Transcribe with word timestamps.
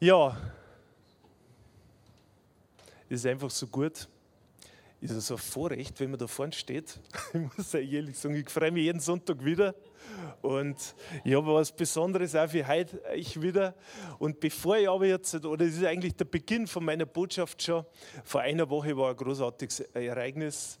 Ja, 0.00 0.36
ist 3.08 3.26
einfach 3.26 3.50
so 3.50 3.66
gut. 3.66 4.08
Ist 5.00 5.10
es 5.10 5.26
so 5.26 5.34
ein 5.34 5.38
Vorrecht, 5.38 6.00
wenn 6.00 6.10
man 6.10 6.18
da 6.18 6.26
vorne 6.26 6.52
steht. 6.52 6.98
Ich 7.34 7.56
muss 7.56 7.74
ehrlich 7.74 8.18
sagen, 8.18 8.34
ich 8.34 8.48
freue 8.48 8.70
mich 8.70 8.84
jeden 8.84 9.00
Sonntag 9.00 9.44
wieder. 9.44 9.74
Und 10.40 10.76
ich 11.24 11.34
habe 11.34 11.54
was 11.54 11.72
Besonderes 11.72 12.34
auch 12.34 12.48
für 12.48 12.66
heute 12.66 13.00
ich 13.14 13.40
wieder. 13.40 13.74
Und 14.18 14.40
bevor 14.40 14.76
ich 14.76 14.88
aber 14.88 15.06
jetzt, 15.06 15.34
oder 15.44 15.64
das 15.64 15.74
ist 15.74 15.84
eigentlich 15.84 16.16
der 16.16 16.24
Beginn 16.24 16.66
von 16.66 16.84
meiner 16.84 17.06
Botschaft 17.06 17.62
schon, 17.62 17.84
vor 18.24 18.40
einer 18.40 18.68
Woche 18.70 18.96
war 18.96 19.10
ein 19.10 19.16
großartiges 19.16 19.80
Ereignis. 19.80 20.78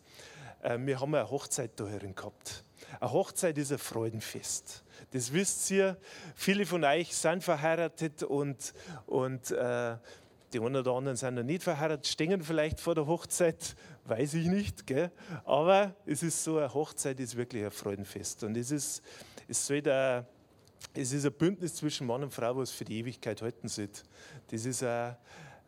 Äh, 0.62 0.78
wir 0.80 1.00
haben 1.00 1.14
eine 1.14 1.30
Hochzeit 1.30 1.72
da 1.76 1.86
herin 1.86 2.14
gehabt. 2.14 2.64
Eine 3.00 3.12
Hochzeit 3.12 3.58
ist 3.58 3.72
ein 3.72 3.78
Freudenfest. 3.78 4.83
Das 5.10 5.32
wisst 5.32 5.70
ihr. 5.70 5.96
Viele 6.34 6.66
von 6.66 6.84
euch 6.84 7.14
sind 7.14 7.42
verheiratet 7.42 8.22
und, 8.22 8.74
und 9.06 9.50
äh, 9.50 9.96
die 10.52 10.60
einen 10.60 10.76
oder 10.76 10.92
anderen 10.92 11.16
sind 11.16 11.34
noch 11.34 11.42
nicht 11.42 11.62
verheiratet, 11.62 12.06
stehen 12.06 12.42
vielleicht 12.42 12.80
vor 12.80 12.94
der 12.94 13.06
Hochzeit, 13.06 13.74
weiß 14.04 14.34
ich 14.34 14.46
nicht. 14.46 14.86
Gell? 14.86 15.10
Aber 15.44 15.94
es 16.06 16.22
ist 16.22 16.44
so, 16.44 16.58
eine 16.58 16.72
Hochzeit 16.72 17.18
ist 17.20 17.36
wirklich 17.36 17.64
ein 17.64 17.70
Freudenfest. 17.70 18.44
Und 18.44 18.56
es 18.56 18.70
ist, 18.70 19.02
es 19.48 19.66
soll 19.66 19.82
da, 19.82 20.24
es 20.94 21.12
ist 21.12 21.26
ein 21.26 21.32
Bündnis 21.32 21.74
zwischen 21.74 22.06
Mann 22.06 22.22
und 22.22 22.32
Frau, 22.32 22.56
was 22.56 22.70
für 22.70 22.84
die 22.84 22.98
Ewigkeit 22.98 23.42
halten 23.42 23.68
soll. 23.68 23.88
Das 24.48 24.64
ist 24.64 24.82
ein, 24.84 25.16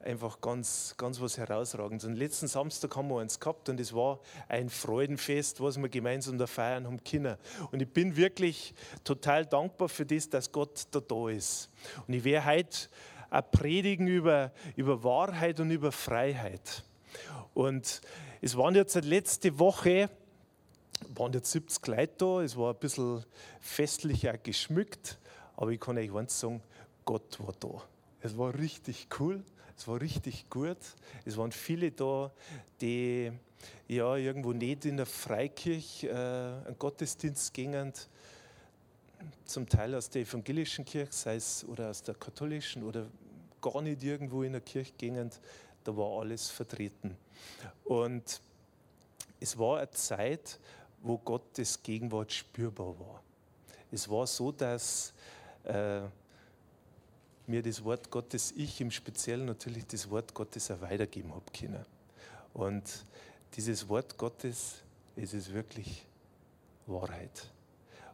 einfach 0.06 0.40
ganz, 0.40 0.94
ganz 0.96 1.20
was 1.20 1.36
Herausragendes. 1.36 2.06
Und 2.06 2.14
letzten 2.14 2.46
Samstag 2.46 2.96
haben 2.96 3.08
wir 3.08 3.20
eins 3.20 3.38
gehabt 3.38 3.68
und 3.68 3.80
es 3.80 3.92
war 3.92 4.20
ein 4.48 4.70
Freudenfest, 4.70 5.60
was 5.60 5.76
wir 5.76 5.88
gemeinsam 5.88 6.38
da 6.38 6.46
feiern 6.46 6.86
haben 6.86 7.02
können. 7.02 7.36
Und 7.72 7.82
ich 7.82 7.88
bin 7.88 8.16
wirklich 8.16 8.72
total 9.04 9.44
dankbar 9.44 9.88
für 9.88 10.06
das, 10.06 10.30
dass 10.30 10.50
Gott 10.52 10.86
da 10.92 11.00
da 11.00 11.28
ist. 11.28 11.70
Und 12.06 12.14
ich 12.14 12.24
werde 12.24 12.46
heute 12.46 12.88
auch 13.30 13.50
predigen 13.50 14.06
über, 14.06 14.52
über 14.76 15.02
Wahrheit 15.02 15.60
und 15.60 15.70
über 15.70 15.90
Freiheit. 15.92 16.84
Und 17.52 18.00
es 18.40 18.56
waren 18.56 18.74
jetzt 18.74 18.94
letzte 18.94 19.58
Woche, 19.58 20.08
waren 21.14 21.32
jetzt 21.32 21.50
70 21.50 21.86
Leute 21.88 22.14
da, 22.18 22.42
es 22.42 22.56
war 22.56 22.72
ein 22.72 22.78
bisschen 22.78 23.24
festlich 23.60 24.28
auch 24.30 24.42
geschmückt, 24.42 25.18
aber 25.56 25.72
ich 25.72 25.80
kann 25.80 25.98
euch 25.98 26.14
eins 26.14 26.38
sagen, 26.38 26.62
Gott 27.04 27.38
war 27.40 27.54
da. 27.58 27.82
Es 28.20 28.36
war 28.38 28.54
richtig 28.54 29.08
cool. 29.18 29.42
Es 29.76 29.86
war 29.86 30.00
richtig 30.00 30.48
gut. 30.48 30.78
Es 31.24 31.36
waren 31.36 31.52
viele 31.52 31.90
da, 31.92 32.32
die 32.80 33.30
ja 33.88 34.16
irgendwo 34.16 34.52
nicht 34.52 34.84
in 34.84 34.96
der 34.96 35.06
Freikirche 35.06 36.08
äh, 36.08 36.66
einen 36.66 36.78
Gottesdienst 36.78 37.52
gingen, 37.52 37.92
zum 39.44 39.68
Teil 39.68 39.94
aus 39.94 40.10
der 40.10 40.22
evangelischen 40.22 40.84
Kirche, 40.84 41.12
sei 41.12 41.36
es 41.36 41.64
oder 41.64 41.90
aus 41.90 42.02
der 42.02 42.14
katholischen 42.14 42.82
oder 42.82 43.06
gar 43.60 43.82
nicht 43.82 44.02
irgendwo 44.02 44.42
in 44.42 44.52
der 44.52 44.60
Kirche 44.60 44.92
gingen. 44.96 45.30
Da 45.84 45.96
war 45.96 46.20
alles 46.20 46.48
vertreten. 46.50 47.16
Und 47.84 48.40
es 49.40 49.58
war 49.58 49.78
eine 49.78 49.90
Zeit, 49.90 50.58
wo 51.02 51.18
Gottes 51.18 51.82
Gegenwart 51.82 52.32
spürbar 52.32 52.98
war. 52.98 53.22
Es 53.92 54.08
war 54.08 54.26
so, 54.26 54.50
dass 54.52 55.12
äh, 55.64 56.00
mir 57.48 57.62
das 57.62 57.84
Wort 57.84 58.10
Gottes, 58.10 58.52
ich 58.56 58.80
im 58.80 58.90
Speziellen 58.90 59.46
natürlich 59.46 59.86
das 59.86 60.10
Wort 60.10 60.34
Gottes 60.34 60.70
auch 60.70 60.80
weitergeben 60.80 61.34
habe 61.34 61.44
können. 61.56 61.84
Und 62.54 63.04
dieses 63.54 63.88
Wort 63.88 64.16
Gottes, 64.16 64.82
es 65.16 65.34
ist 65.34 65.52
wirklich 65.52 66.06
Wahrheit. 66.86 67.50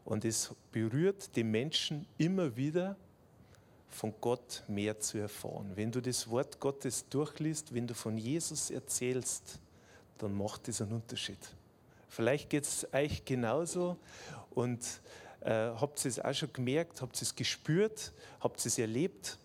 Und 0.05 0.25
es 0.25 0.55
berührt 0.73 1.35
die 1.37 1.45
Menschen 1.45 2.07
immer 2.19 2.57
wieder, 2.57 2.97
von 3.93 4.15
Gott 4.21 4.65
mehr 4.69 4.99
zu 4.99 5.19
erfahren. 5.19 5.73
Wenn 5.75 5.93
du 5.93 6.01
das 6.01 6.29
Wort 6.31 6.59
Gottes 6.59 7.09
durchliest, 7.09 7.75
wenn 7.75 7.87
du 7.87 7.95
von 7.95 8.17
Jesus 8.17 8.71
erzählst, 8.71 9.61
dann 10.19 10.33
macht 10.35 10.69
es 10.69 10.81
einen 10.81 10.93
Unterschied. 10.93 11.39
Vielleicht 12.09 12.51
geht 12.51 12.65
es 12.65 12.87
euch 12.93 13.25
genauso 13.25 13.97
und 14.51 14.81
äh, 15.45 15.71
habt 15.81 16.05
ihr 16.05 16.09
es 16.09 16.21
auch 16.21 16.35
schon 16.35 16.53
gemerkt, 16.53 17.03
habt 17.03 17.17
ihr 17.19 17.23
es 17.23 17.35
gespürt, 17.35 18.13
habt 18.41 18.61
ihr 18.65 18.67
es 18.67 18.79
erlebt. 18.79 19.39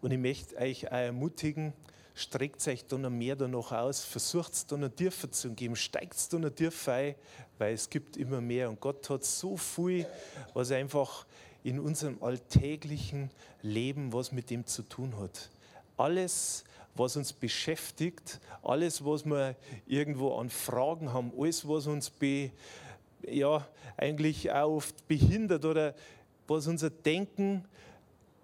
Und 0.00 0.12
ich 0.12 0.18
möchte 0.18 0.56
euch 0.56 0.86
auch 0.88 0.92
ermutigen, 0.92 1.72
streckt 2.14 2.66
euch 2.68 2.86
da 2.86 2.96
noch 2.96 3.10
mehr 3.10 3.36
danach 3.36 3.72
aus, 3.72 4.04
versucht 4.04 4.52
es 4.52 4.66
da 4.66 4.76
noch 4.76 4.90
tiefer 4.90 5.30
zu 5.30 5.50
geben, 5.50 5.76
steigt 5.76 6.14
es 6.14 6.28
da 6.28 6.38
noch 6.38 6.50
tiefer 6.50 6.92
ein, 6.92 7.14
weil 7.58 7.74
es 7.74 7.90
gibt 7.90 8.16
immer 8.16 8.40
mehr. 8.40 8.68
Und 8.68 8.80
Gott 8.80 9.08
hat 9.10 9.24
so 9.24 9.56
viel, 9.56 10.06
was 10.54 10.70
einfach 10.70 11.26
in 11.62 11.80
unserem 11.80 12.22
alltäglichen 12.22 13.30
Leben 13.62 14.12
was 14.12 14.30
mit 14.30 14.50
dem 14.50 14.66
zu 14.66 14.82
tun 14.82 15.18
hat. 15.18 15.50
Alles, 15.96 16.64
was 16.94 17.16
uns 17.16 17.32
beschäftigt, 17.32 18.40
alles, 18.62 19.04
was 19.04 19.24
wir 19.24 19.56
irgendwo 19.86 20.38
an 20.38 20.48
Fragen 20.48 21.12
haben, 21.12 21.32
alles, 21.36 21.66
was 21.68 21.86
uns 21.86 22.08
be, 22.08 22.50
ja, 23.22 23.66
eigentlich 23.96 24.50
auch 24.52 24.76
oft 24.76 25.06
behindert 25.08 25.64
oder 25.64 25.94
was 26.46 26.66
unser 26.66 26.90
Denken 26.90 27.64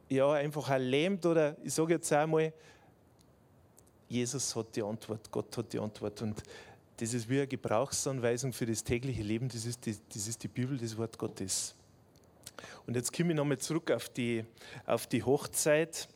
ja, 0.08 0.32
einfach 0.32 0.70
auch 0.70 0.78
lähmt 0.78 1.24
oder 1.24 1.56
ich 1.64 1.72
sage 1.72 1.94
jetzt 1.94 2.12
einmal, 2.12 2.52
Jesus 4.08 4.54
hat 4.54 4.76
die 4.76 4.82
Antwort, 4.82 5.30
Gott 5.30 5.56
hat 5.56 5.72
die 5.72 5.78
Antwort 5.78 6.20
und 6.20 6.42
das 6.98 7.14
ist 7.14 7.28
wie 7.28 7.38
eine 7.38 7.46
Gebrauchsanweisung 7.46 8.52
für 8.52 8.66
das 8.66 8.84
tägliche 8.84 9.22
Leben, 9.22 9.48
das 9.48 9.64
ist 9.64 9.86
die, 9.86 9.96
das 10.12 10.28
ist 10.28 10.42
die 10.42 10.48
Bibel, 10.48 10.76
das 10.76 10.96
Wort 10.98 11.16
Gottes. 11.16 11.74
Und 12.86 12.94
jetzt 12.94 13.12
komme 13.12 13.30
ich 13.30 13.36
nochmal 13.36 13.58
zurück 13.58 13.90
auf 13.90 14.08
die, 14.10 14.44
auf 14.84 15.06
die 15.06 15.22
Hochzeit. 15.22 16.08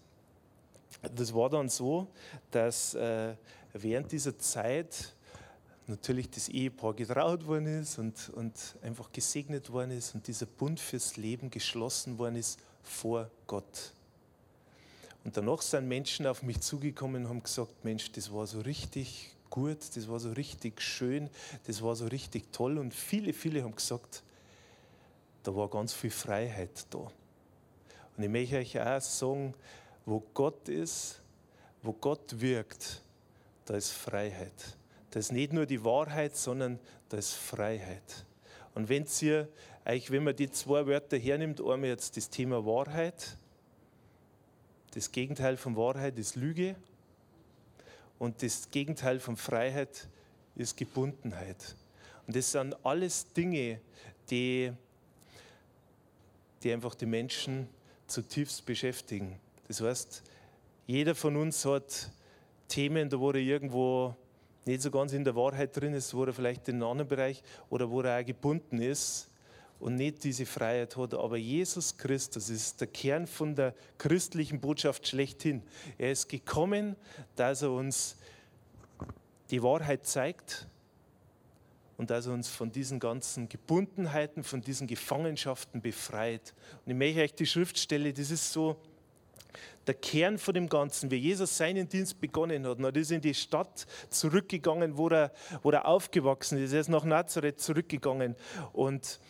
Das 1.14 1.34
war 1.34 1.48
dann 1.48 1.68
so, 1.68 2.06
dass 2.50 2.94
äh, 2.94 3.34
während 3.72 4.12
dieser 4.12 4.38
Zeit 4.38 5.15
natürlich 5.88 6.30
das 6.30 6.48
Ehepaar 6.48 6.94
getraut 6.94 7.46
worden 7.46 7.80
ist 7.80 7.98
und, 7.98 8.30
und 8.30 8.76
einfach 8.82 9.12
gesegnet 9.12 9.70
worden 9.70 9.92
ist 9.92 10.14
und 10.14 10.26
dieser 10.26 10.46
Bund 10.46 10.80
fürs 10.80 11.16
Leben 11.16 11.50
geschlossen 11.50 12.18
worden 12.18 12.36
ist 12.36 12.58
vor 12.82 13.30
Gott. 13.46 13.92
Und 15.24 15.36
danach 15.36 15.62
sind 15.62 15.88
Menschen 15.88 16.26
auf 16.26 16.42
mich 16.42 16.60
zugekommen 16.60 17.24
und 17.24 17.28
haben 17.28 17.42
gesagt, 17.42 17.84
Mensch, 17.84 18.12
das 18.12 18.32
war 18.32 18.46
so 18.46 18.60
richtig 18.60 19.34
gut, 19.50 19.78
das 19.96 20.08
war 20.08 20.20
so 20.20 20.30
richtig 20.32 20.80
schön, 20.80 21.28
das 21.66 21.82
war 21.82 21.96
so 21.96 22.06
richtig 22.06 22.52
toll. 22.52 22.78
Und 22.78 22.94
viele, 22.94 23.32
viele 23.32 23.62
haben 23.62 23.74
gesagt, 23.74 24.22
da 25.42 25.54
war 25.54 25.68
ganz 25.68 25.92
viel 25.92 26.10
Freiheit 26.10 26.86
da. 26.90 27.10
Und 28.16 28.22
ich 28.22 28.28
möchte 28.28 28.56
euch 28.56 28.80
auch 28.80 29.00
sagen, 29.00 29.54
wo 30.04 30.20
Gott 30.32 30.68
ist, 30.68 31.20
wo 31.82 31.92
Gott 31.92 32.40
wirkt, 32.40 33.02
da 33.64 33.74
ist 33.74 33.90
Freiheit. 33.90 34.76
Das 35.16 35.28
ist 35.28 35.32
nicht 35.32 35.54
nur 35.54 35.64
die 35.64 35.82
Wahrheit, 35.82 36.36
sondern 36.36 36.78
da 37.08 37.16
ist 37.16 37.32
Freiheit. 37.32 38.26
Und 38.74 38.90
wenn 38.90 39.06
ihr 39.22 39.48
euch, 39.86 40.10
wenn 40.10 40.24
man 40.24 40.36
die 40.36 40.50
zwei 40.50 40.86
Wörter 40.86 41.16
hernimmt, 41.16 41.58
einmal 41.58 41.88
jetzt 41.88 42.18
das 42.18 42.28
Thema 42.28 42.66
Wahrheit, 42.66 43.38
das 44.92 45.10
Gegenteil 45.10 45.56
von 45.56 45.74
Wahrheit 45.74 46.18
ist 46.18 46.36
Lüge 46.36 46.76
und 48.18 48.42
das 48.42 48.70
Gegenteil 48.70 49.18
von 49.18 49.38
Freiheit 49.38 50.06
ist 50.54 50.76
Gebundenheit. 50.76 51.76
Und 52.26 52.36
das 52.36 52.52
sind 52.52 52.76
alles 52.84 53.32
Dinge, 53.32 53.80
die, 54.28 54.70
die 56.62 56.72
einfach 56.74 56.94
die 56.94 57.06
Menschen 57.06 57.70
zutiefst 58.06 58.66
beschäftigen. 58.66 59.40
Das 59.66 59.80
heißt, 59.80 60.22
jeder 60.86 61.14
von 61.14 61.36
uns 61.36 61.64
hat 61.64 62.10
Themen, 62.68 63.08
da 63.08 63.16
er 63.16 63.36
irgendwo 63.36 64.14
nicht 64.66 64.82
so 64.82 64.90
ganz 64.90 65.12
in 65.12 65.24
der 65.24 65.36
Wahrheit 65.36 65.76
drin 65.76 65.94
ist, 65.94 66.12
wo 66.12 66.24
er 66.24 66.32
vielleicht 66.32 66.68
in 66.68 66.76
einem 66.76 66.90
anderen 66.90 67.08
Bereich 67.08 67.42
oder 67.70 67.90
wo 67.90 68.00
er 68.02 68.20
auch 68.20 68.24
gebunden 68.24 68.80
ist 68.80 69.30
und 69.78 69.94
nicht 69.94 70.24
diese 70.24 70.46
Freiheit 70.46 70.96
hat. 70.96 71.14
Aber 71.14 71.36
Jesus 71.36 71.96
Christus 71.96 72.50
ist 72.50 72.80
der 72.80 72.88
Kern 72.88 73.26
von 73.26 73.54
der 73.54 73.74
christlichen 73.98 74.60
Botschaft 74.60 75.06
schlechthin. 75.06 75.62
Er 75.98 76.12
ist 76.12 76.28
gekommen, 76.28 76.96
dass 77.36 77.62
er 77.62 77.70
uns 77.70 78.16
die 79.50 79.62
Wahrheit 79.62 80.06
zeigt 80.06 80.66
und 81.96 82.10
dass 82.10 82.26
er 82.26 82.32
uns 82.32 82.48
von 82.48 82.72
diesen 82.72 82.98
ganzen 82.98 83.48
Gebundenheiten, 83.48 84.42
von 84.42 84.60
diesen 84.60 84.86
Gefangenschaften 84.86 85.80
befreit. 85.80 86.54
Und 86.84 86.92
ich 86.92 86.98
möchte 86.98 87.22
euch 87.22 87.34
die 87.34 87.46
Schriftstelle, 87.46 88.12
das 88.12 88.30
ist 88.30 88.52
so 88.52 88.76
der 89.86 89.94
Kern 89.94 90.38
von 90.38 90.54
dem 90.54 90.68
Ganzen, 90.68 91.10
wie 91.10 91.16
Jesus 91.16 91.56
seinen 91.56 91.88
Dienst 91.88 92.20
begonnen 92.20 92.66
hat. 92.66 92.80
Er 92.80 92.96
ist 92.96 93.10
in 93.10 93.20
die 93.20 93.34
Stadt 93.34 93.86
zurückgegangen, 94.10 94.96
wo 94.96 95.08
er, 95.08 95.32
wo 95.62 95.70
er 95.70 95.86
aufgewachsen 95.86 96.58
ist. 96.58 96.72
Er 96.72 96.80
ist 96.80 96.88
nach 96.88 97.04
Nazareth 97.04 97.60
zurückgegangen 97.60 98.34
und 98.72 99.20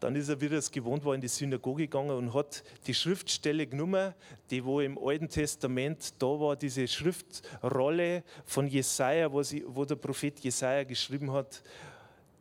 dann 0.00 0.16
ist 0.16 0.30
er, 0.30 0.40
wie 0.40 0.46
es 0.46 0.70
gewohnt 0.70 1.04
war, 1.04 1.14
in 1.14 1.20
die 1.20 1.28
Synagoge 1.28 1.82
gegangen 1.82 2.10
und 2.10 2.34
hat 2.34 2.64
die 2.86 2.94
Schriftstelle 2.94 3.66
genommen, 3.66 4.14
die 4.50 4.64
wo 4.64 4.80
im 4.80 4.98
Alten 4.98 5.28
Testament 5.28 6.14
da 6.18 6.26
war, 6.26 6.56
diese 6.56 6.88
Schriftrolle 6.88 8.24
von 8.46 8.66
Jesaja, 8.66 9.30
wo, 9.30 9.42
sie, 9.42 9.62
wo 9.66 9.84
der 9.84 9.96
Prophet 9.96 10.40
Jesaja 10.40 10.84
geschrieben 10.84 11.30
hat. 11.32 11.62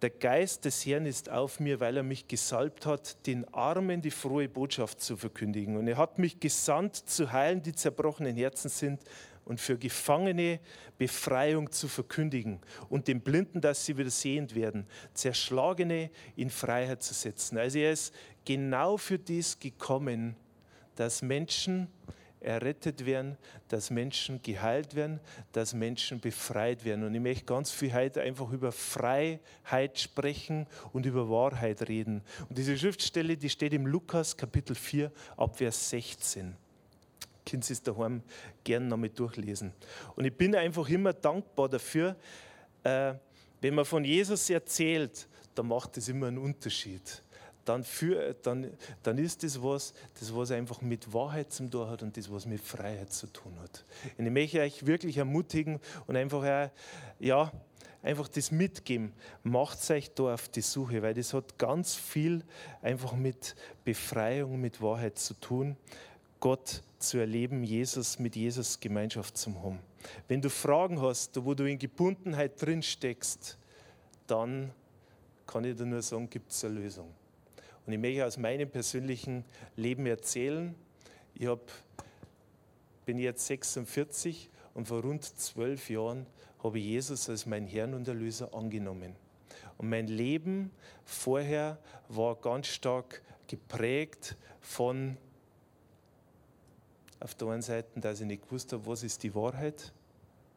Der 0.02 0.10
Geist 0.10 0.64
des 0.64 0.86
Herrn 0.86 1.06
ist 1.06 1.30
auf 1.30 1.60
mir, 1.60 1.82
weil 1.82 1.98
er 1.98 2.04
mich 2.04 2.28
gesalbt 2.28 2.86
hat, 2.86 3.26
den 3.28 3.46
Armen 3.54 4.02
die 4.02 4.12
frohe 4.12 4.48
Botschaft 4.48 5.02
zu 5.02 5.18
verkündigen. 5.18 5.76
Und 5.76 5.88
er 5.88 5.98
hat 5.98 6.20
mich 6.20 6.40
gesandt, 6.40 6.96
zu 6.96 7.32
heilen, 7.34 7.62
die 7.62 7.74
zerbrochenen 7.74 8.36
Herzen 8.36 8.70
sind, 8.70 9.02
und 9.50 9.60
für 9.60 9.80
Gefangene 9.80 10.60
Befreiung 11.00 11.72
zu 11.72 11.88
verkündigen 11.88 12.60
und 12.88 13.08
den 13.08 13.22
Blinden, 13.22 13.62
dass 13.62 13.84
sie 13.84 13.98
wieder 13.98 14.12
sehend 14.12 14.54
werden, 14.54 14.86
Zerschlagene 15.16 16.12
in 16.36 16.52
Freiheit 16.52 17.02
zu 17.02 17.16
setzen. 17.16 17.58
Also 17.58 17.80
er 17.80 17.94
ist 17.94 18.14
genau 18.46 18.98
für 18.98 19.18
dies 19.18 19.60
gekommen, 19.60 20.36
dass 20.96 21.24
Menschen 21.24 21.88
errettet 22.42 23.06
werden, 23.06 23.38
dass 23.68 23.90
Menschen 23.90 24.42
geheilt 24.42 24.96
werden, 24.96 25.20
dass 25.52 25.74
Menschen 25.74 26.20
befreit 26.20 26.86
werden. 26.86 27.04
Und 27.04 27.14
ich 27.14 27.22
möchte 27.22 27.46
ganz 27.46 27.72
viel 27.72 27.94
heute 27.94 28.22
einfach 28.22 28.52
über 28.52 28.72
Freiheit 28.72 30.00
sprechen 30.00 30.68
und 30.94 31.06
über 31.06 31.30
Wahrheit 31.30 31.88
reden. 31.88 32.22
Und 32.48 32.58
diese 32.58 32.78
Schriftstelle, 32.78 33.36
die 33.36 33.50
steht 33.50 33.74
im 33.74 33.86
Lukas 33.86 34.36
Kapitel 34.38 34.76
4 34.76 35.12
ab 35.38 35.58
Vers 35.58 35.90
16 35.90 36.56
können 37.46 37.64
Sie 37.64 37.74
es 37.74 37.82
daheim 37.82 38.22
gerne 38.64 38.86
nochmal 38.86 39.10
durchlesen. 39.10 39.74
Und 40.16 40.26
ich 40.26 40.36
bin 40.36 40.54
einfach 40.54 40.88
immer 40.88 41.14
dankbar 41.14 41.68
dafür, 41.68 42.16
äh, 42.84 43.16
wenn 43.62 43.74
man 43.74 43.86
von 43.86 44.04
Jesus 44.04 44.50
erzählt, 44.52 45.28
dann 45.56 45.68
macht 45.68 45.98
das 45.98 46.08
immer 46.08 46.28
einen 46.28 46.38
Unterschied. 46.38 47.24
Dann, 47.66 47.84
für, 47.84 48.34
dann, 48.42 48.72
dann 49.04 49.18
ist 49.18 49.44
das 49.44 49.62
was, 49.62 49.94
das 50.20 50.36
was 50.36 50.52
einfach 50.52 50.82
mit 50.82 51.14
Wahrheit 51.14 51.52
zu 51.52 51.70
tun 51.70 51.88
hat 51.90 52.02
und 52.02 52.18
das 52.18 52.32
was 52.32 52.46
mit 52.46 52.62
Freiheit 52.62 53.14
zu 53.14 53.28
tun 53.28 53.54
hat. 53.62 53.86
Und 54.18 54.26
ich 54.26 54.32
möchte 54.32 54.62
euch 54.62 54.86
wirklich 54.86 55.18
ermutigen 55.18 55.80
und 56.08 56.16
einfach 56.16 56.44
auch, 56.44 56.72
ja, 57.20 57.52
einfach 58.02 58.28
das 58.28 58.52
mitgeben. 58.52 59.14
Macht 59.44 59.90
euch 59.92 60.14
da 60.14 60.34
auf 60.34 60.50
die 60.50 60.62
Suche, 60.62 61.02
weil 61.02 61.14
das 61.14 61.34
hat 61.34 61.58
ganz 61.58 61.96
viel 61.96 62.44
einfach 62.82 63.14
mit 63.14 63.56
Befreiung, 63.84 64.60
mit 64.60 64.82
Wahrheit 64.82 65.20
zu 65.20 65.34
tun. 65.36 65.78
Gott 66.40 66.82
zu 67.00 67.18
erleben, 67.18 67.64
Jesus 67.64 68.20
mit 68.20 68.36
Jesus 68.36 68.80
Gemeinschaft 68.80 69.38
zu 69.38 69.54
haben. 69.62 69.80
Wenn 70.28 70.42
du 70.42 70.50
Fragen 70.50 71.02
hast, 71.02 71.44
wo 71.44 71.54
du 71.54 71.66
in 71.66 71.78
Gebundenheit 71.78 72.62
drin 72.62 72.82
steckst, 72.82 73.58
dann 74.28 74.72
kann 75.46 75.66
ich 75.66 75.76
dir 75.76 75.86
nur 75.86 76.02
sagen, 76.02 76.30
gibt 76.30 76.52
es 76.52 76.64
eine 76.64 76.76
Lösung. 76.76 77.14
Und 77.90 77.94
ich 77.94 78.00
möchte 78.02 78.24
aus 78.24 78.38
meinem 78.38 78.70
persönlichen 78.70 79.44
Leben 79.76 80.06
erzählen. 80.06 80.76
Ich 81.34 81.48
hab, 81.48 81.60
bin 83.04 83.18
jetzt 83.18 83.48
46 83.48 84.48
und 84.76 84.88
vor 84.88 85.02
rund 85.02 85.24
zwölf 85.24 85.90
Jahren 85.90 86.28
habe 86.64 86.78
ich 86.78 86.86
Jesus 86.86 87.28
als 87.30 87.48
mein 87.48 87.66
Herrn 87.66 87.96
und 87.96 88.08
Erlöser 88.08 88.54
angenommen. 88.54 89.16
Und 89.80 89.90
mein 89.90 90.06
Leben 90.06 90.70
vorher 91.04 91.80
war 92.10 92.36
ganz 92.36 92.68
stark 92.68 93.24
geprägt 93.48 94.38
von 94.62 95.18
auf 97.20 97.34
der 97.34 97.48
einen 97.48 97.64
Seite, 97.64 98.00
dass 98.00 98.22
ich 98.22 98.28
nicht 98.28 98.44
gewusst 98.44 98.72
habe, 98.72 98.86
was 98.86 99.02
ist 99.02 99.24
die 99.24 99.34
Wahrheit. 99.34 99.92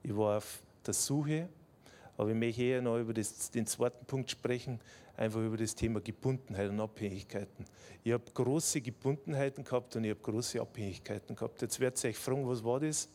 Ich 0.03 0.15
war 0.15 0.37
auf 0.37 0.63
der 0.85 0.93
Suche, 0.93 1.49
aber 2.23 2.31
ich 2.31 2.37
möchte 2.37 2.63
eher 2.63 2.81
noch 2.81 2.99
über 2.99 3.13
das, 3.13 3.51
den 3.51 3.67
zweiten 3.67 4.05
Punkt 4.07 4.31
sprechen, 4.31 4.79
einfach 5.17 5.41
über 5.41 5.57
das 5.57 5.75
Thema 5.75 6.01
Gebundenheit 6.01 6.71
und 6.71 6.79
Abhängigkeiten. 6.79 7.65
Ich 8.05 8.13
habe 8.13 8.23
große 8.33 8.81
Gebundenheiten 8.81 9.65
gehabt 9.65 9.97
und 9.97 10.05
ich 10.05 10.11
habe 10.11 10.21
große 10.21 10.61
Abhängigkeiten 10.61 11.35
gehabt. 11.35 11.61
Jetzt 11.63 11.81
werdet 11.81 12.03
ihr 12.05 12.11
euch 12.11 12.17
fragen, 12.17 12.47
was 12.47 12.63
war 12.63 12.79
das? 12.79 13.09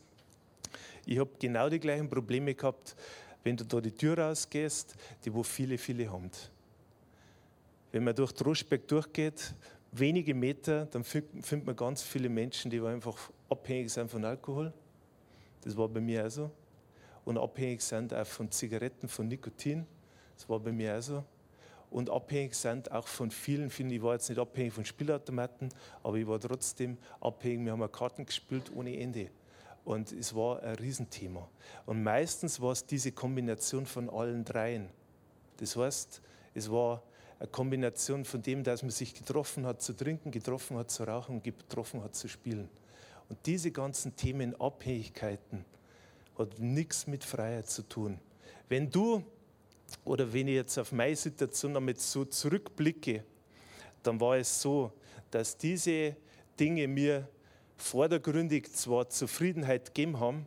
Ich 1.05 1.17
habe 1.17 1.29
genau 1.39 1.69
die 1.69 1.79
gleichen 1.79 2.09
Probleme 2.09 2.53
gehabt, 2.53 2.97
wenn 3.45 3.55
du 3.55 3.63
da 3.63 3.79
die 3.79 3.93
Tür 3.93 4.19
rausgehst, 4.19 4.95
die 5.23 5.33
wo 5.33 5.41
viele, 5.41 5.77
viele 5.77 6.11
haben. 6.11 6.29
Wenn 7.93 8.03
man 8.03 8.13
durch 8.13 8.33
Droschbeck 8.33 8.89
durchgeht, 8.89 9.53
wenige 9.93 10.33
Meter, 10.33 10.85
dann 10.87 11.05
findet 11.05 11.65
man 11.65 11.77
ganz 11.77 12.03
viele 12.03 12.27
Menschen, 12.27 12.69
die 12.69 12.81
einfach 12.81 13.17
abhängig 13.49 13.89
sind 13.89 14.11
von 14.11 14.25
Alkohol. 14.25 14.73
Das 15.61 15.77
war 15.77 15.87
bei 15.87 16.01
mir 16.01 16.23
also. 16.23 16.51
Und 17.27 17.37
abhängig 17.37 17.81
sind 17.81 18.13
auch 18.13 18.25
von 18.25 18.49
Zigaretten, 18.51 19.09
von 19.09 19.27
Nikotin. 19.27 19.85
Das 20.37 20.47
war 20.47 20.61
bei 20.61 20.71
mir 20.71 20.93
also. 20.93 21.25
Und 21.91 22.09
abhängig 22.09 22.55
sind 22.55 22.89
auch 22.89 23.05
von 23.05 23.31
vielen, 23.31 23.69
vielen. 23.69 23.89
Ich 23.89 24.01
war 24.01 24.13
jetzt 24.13 24.29
nicht 24.29 24.39
abhängig 24.39 24.71
von 24.71 24.85
Spielautomaten, 24.85 25.67
aber 26.03 26.15
ich 26.15 26.25
war 26.25 26.39
trotzdem 26.39 26.97
abhängig. 27.19 27.65
Wir 27.65 27.73
haben 27.73 27.91
Karten 27.91 28.25
gespielt 28.25 28.71
ohne 28.73 28.97
Ende. 28.97 29.29
Und 29.83 30.13
es 30.13 30.33
war 30.33 30.63
ein 30.63 30.75
Riesenthema. 30.75 31.49
Und 31.85 32.01
meistens 32.01 32.61
war 32.61 32.71
es 32.71 32.85
diese 32.85 33.11
Kombination 33.11 33.85
von 33.85 34.09
allen 34.09 34.45
dreien. 34.45 34.87
Das 35.57 35.75
heißt, 35.75 36.21
es 36.53 36.71
war 36.71 37.03
eine 37.39 37.49
Kombination 37.49 38.23
von 38.23 38.41
dem, 38.41 38.63
dass 38.63 38.83
man 38.83 38.91
sich 38.91 39.13
getroffen 39.13 39.65
hat 39.65 39.81
zu 39.81 39.91
trinken, 39.91 40.31
getroffen 40.31 40.77
hat 40.77 40.91
zu 40.91 41.03
rauchen, 41.03 41.43
getroffen 41.43 42.01
hat 42.05 42.15
zu 42.15 42.29
spielen. 42.29 42.69
Und 43.27 43.37
diese 43.45 43.71
ganzen 43.71 44.15
Themen, 44.15 44.55
Abhängigkeiten, 44.61 45.65
hat 46.37 46.59
nichts 46.59 47.07
mit 47.07 47.23
Freiheit 47.23 47.69
zu 47.69 47.83
tun. 47.83 48.19
Wenn 48.69 48.89
du 48.89 49.23
oder 50.03 50.31
wenn 50.31 50.47
ich 50.47 50.55
jetzt 50.55 50.77
auf 50.77 50.91
meine 50.91 51.15
Situation 51.15 51.73
damit 51.73 51.99
so 52.01 52.25
zurückblicke, 52.25 53.23
dann 54.03 54.19
war 54.19 54.37
es 54.37 54.61
so, 54.61 54.91
dass 55.31 55.57
diese 55.57 56.15
Dinge 56.59 56.87
mir 56.87 57.27
vordergründig 57.77 58.71
zwar 58.73 59.09
Zufriedenheit 59.09 59.87
gegeben 59.93 60.19
haben, 60.19 60.45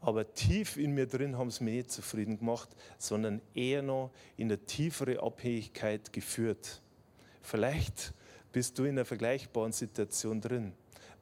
aber 0.00 0.32
tief 0.32 0.76
in 0.76 0.92
mir 0.92 1.06
drin 1.06 1.36
haben 1.36 1.50
sie 1.50 1.64
mich 1.64 1.74
nicht 1.74 1.90
zufrieden 1.90 2.38
gemacht, 2.38 2.70
sondern 2.98 3.42
eher 3.54 3.82
noch 3.82 4.10
in 4.36 4.48
eine 4.48 4.58
tiefere 4.58 5.22
Abhängigkeit 5.22 6.12
geführt. 6.12 6.80
Vielleicht 7.42 8.14
bist 8.52 8.78
du 8.78 8.84
in 8.84 8.90
einer 8.90 9.04
vergleichbaren 9.04 9.72
Situation 9.72 10.40
drin. 10.40 10.72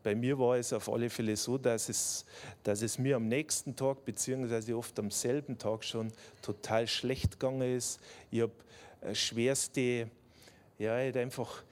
Bei 0.02 0.14
mir 0.14 0.38
war 0.38 0.56
es 0.56 0.72
auf 0.72 0.88
alle 0.88 1.10
Fälle 1.10 1.36
so, 1.36 1.58
dass 1.58 1.88
es, 1.88 2.25
dass 2.62 2.82
es 2.82 2.99
mir 2.99 3.16
am 3.16 3.28
nächsten 3.28 3.75
Tag, 3.75 4.04
beziehungsweise 4.04 4.76
oft 4.76 4.99
am 4.99 5.11
selben 5.11 5.58
Tag 5.58 5.84
schon 5.84 6.12
total 6.42 6.87
schlecht 6.87 7.32
gegangen 7.32 7.76
ist. 7.76 8.00
Ich 8.30 8.42
habe 8.42 8.52
äh, 9.00 9.14
schwerste, 9.14 10.08
ja, 10.78 11.00
ich 11.00 11.16
einfach 11.16 11.62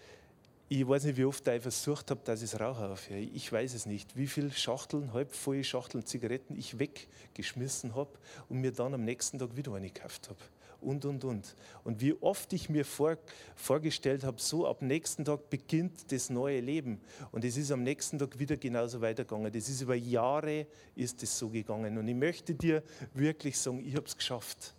ich 0.68 0.86
weiß 0.86 1.04
nicht, 1.04 1.16
wie 1.16 1.24
oft 1.24 1.46
ich 1.46 1.62
versucht 1.62 2.10
habe, 2.10 2.20
dass 2.24 2.42
ich 2.42 2.52
es 2.52 2.58
rauche 2.58 2.88
aufhöre. 2.88 3.20
Ich 3.20 3.52
weiß 3.52 3.72
es 3.74 3.86
nicht, 3.86 4.16
wie 4.16 4.26
viele 4.26 4.50
Schachteln, 4.50 5.12
halbvolle 5.12 5.62
Schachteln 5.62 6.04
Zigaretten 6.04 6.56
ich 6.56 6.80
weggeschmissen 6.80 7.94
habe 7.94 8.10
und 8.48 8.60
mir 8.60 8.72
dann 8.72 8.92
am 8.92 9.04
nächsten 9.04 9.38
Tag 9.38 9.56
wieder 9.56 9.74
eine 9.74 9.90
gekauft 9.90 10.28
habe. 10.28 10.40
Und, 10.80 11.04
und, 11.04 11.25
und. 11.25 11.54
Und 11.85 12.00
wie 12.00 12.14
oft 12.21 12.52
ich 12.52 12.68
mir 12.68 12.85
vor, 12.85 13.16
vorgestellt 13.54 14.25
habe, 14.25 14.40
so 14.40 14.66
ab 14.66 14.83
nächsten 14.83 15.25
Tag 15.25 15.50
beginnt 15.50 16.12
das 16.12 16.30
neue 16.30 16.61
Leben. 16.61 17.00
Und 17.33 17.45
es 17.45 17.56
ist 17.56 17.71
am 17.71 17.83
nächsten 17.83 18.18
Tag 18.18 18.38
wieder 18.38 18.56
genauso 18.56 19.00
weitergegangen. 19.00 19.52
Das 19.52 19.68
ist 19.68 19.80
über 19.80 19.95
Jahre 19.95 20.66
ist 20.95 21.23
es 21.23 21.38
so 21.38 21.49
gegangen. 21.49 21.99
Und 21.99 22.06
ich 22.09 22.14
möchte 22.14 22.54
dir 22.54 22.83
wirklich 23.14 23.59
sagen, 23.59 23.85
ich 23.85 23.97
habe 23.97 24.06
es 24.06 24.16
geschafft. 24.16 24.75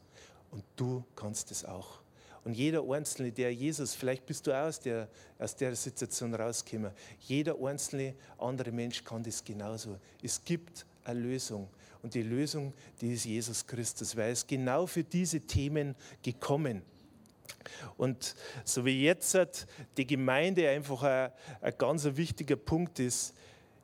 Und 0.52 0.64
du 0.76 1.04
kannst 1.16 1.52
es 1.52 1.66
auch. 1.66 2.00
Und 2.48 2.54
jeder 2.54 2.90
Einzelne, 2.90 3.34
der 3.34 3.54
Jesus, 3.54 3.94
vielleicht 3.94 4.26
bist 4.26 4.48
du 4.48 4.58
aus 4.58 4.80
der, 4.80 5.10
aus 5.38 5.54
der 5.58 5.76
Situation 5.76 6.34
rausgekommen, 6.34 6.92
jeder 7.20 7.58
einzelne 7.62 8.16
andere 8.38 8.72
Mensch 8.72 9.04
kann 9.04 9.22
das 9.22 9.44
genauso. 9.44 9.98
Es 10.24 10.42
gibt 10.42 10.86
eine 11.08 11.20
Lösung. 11.20 11.70
Und 12.04 12.14
die 12.14 12.24
Lösung, 12.24 12.74
die 13.02 13.14
ist 13.14 13.26
Jesus 13.26 13.66
Christus, 13.66 14.16
weil 14.16 14.26
er 14.26 14.32
ist 14.32 14.48
genau 14.48 14.86
für 14.86 15.04
diese 15.04 15.42
Themen 15.42 15.96
gekommen. 16.22 16.84
Und 17.98 18.36
so 18.64 18.86
wie 18.86 19.04
jetzt 19.04 19.68
die 19.98 20.06
Gemeinde 20.06 20.70
einfach 20.70 21.04
ein, 21.04 21.32
ein 21.62 21.74
ganz 21.78 22.06
wichtiger 22.06 22.56
Punkt 22.56 23.00
ist, 23.00 23.34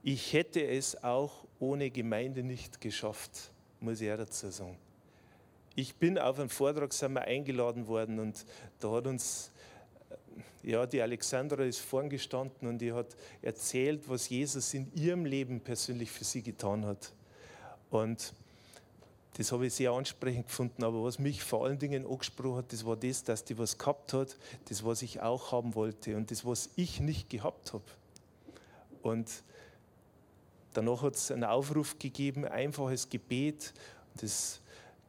ich 0.03 0.33
hätte 0.33 0.65
es 0.65 1.01
auch 1.03 1.45
ohne 1.59 1.89
Gemeinde 1.89 2.43
nicht 2.43 2.81
geschafft, 2.81 3.51
muss 3.79 4.01
ich 4.01 4.11
auch 4.11 4.17
dazu 4.17 4.49
sagen 4.49 4.77
ich 5.75 5.95
bin 5.95 6.19
auf 6.19 6.39
einen 6.39 6.49
Vortrag 6.49 6.91
eingeladen 7.15 7.87
worden 7.87 8.19
und 8.19 8.45
da 8.79 8.91
hat 8.91 9.07
uns 9.07 9.51
ja, 10.63 10.85
die 10.85 11.01
Alexandra 11.01 11.63
ist 11.63 11.79
vorn 11.79 12.09
gestanden 12.09 12.67
und 12.67 12.79
die 12.79 12.93
hat 12.93 13.15
erzählt, 13.41 14.07
was 14.07 14.29
Jesus 14.29 14.73
in 14.73 14.91
ihrem 14.93 15.25
Leben 15.25 15.59
persönlich 15.59 16.11
für 16.11 16.23
sie 16.23 16.41
getan 16.41 16.85
hat. 16.85 17.11
Und 17.89 18.33
das 19.37 19.51
habe 19.51 19.65
ich 19.65 19.73
sehr 19.73 19.91
ansprechend 19.91 20.47
gefunden, 20.47 20.83
aber 20.83 21.03
was 21.03 21.17
mich 21.19 21.43
vor 21.43 21.65
allen 21.65 21.79
Dingen 21.79 22.05
angesprochen 22.05 22.57
hat, 22.57 22.71
das 22.71 22.85
war 22.85 22.95
das, 22.95 23.23
dass 23.23 23.43
die 23.43 23.57
was 23.57 23.77
gehabt 23.77 24.13
hat, 24.13 24.37
das, 24.69 24.85
was 24.85 25.01
ich 25.01 25.21
auch 25.21 25.51
haben 25.51 25.73
wollte 25.75 26.15
und 26.15 26.29
das, 26.29 26.45
was 26.45 26.69
ich 26.75 26.99
nicht 26.99 27.29
gehabt 27.29 27.73
habe. 27.73 27.83
Und 29.01 29.29
Danach 30.73 31.03
hat 31.03 31.15
es 31.15 31.29
einen 31.29 31.43
Aufruf 31.43 31.99
gegeben, 31.99 32.45
einfaches 32.45 33.09
Gebet. 33.09 33.73
Das 34.15 34.59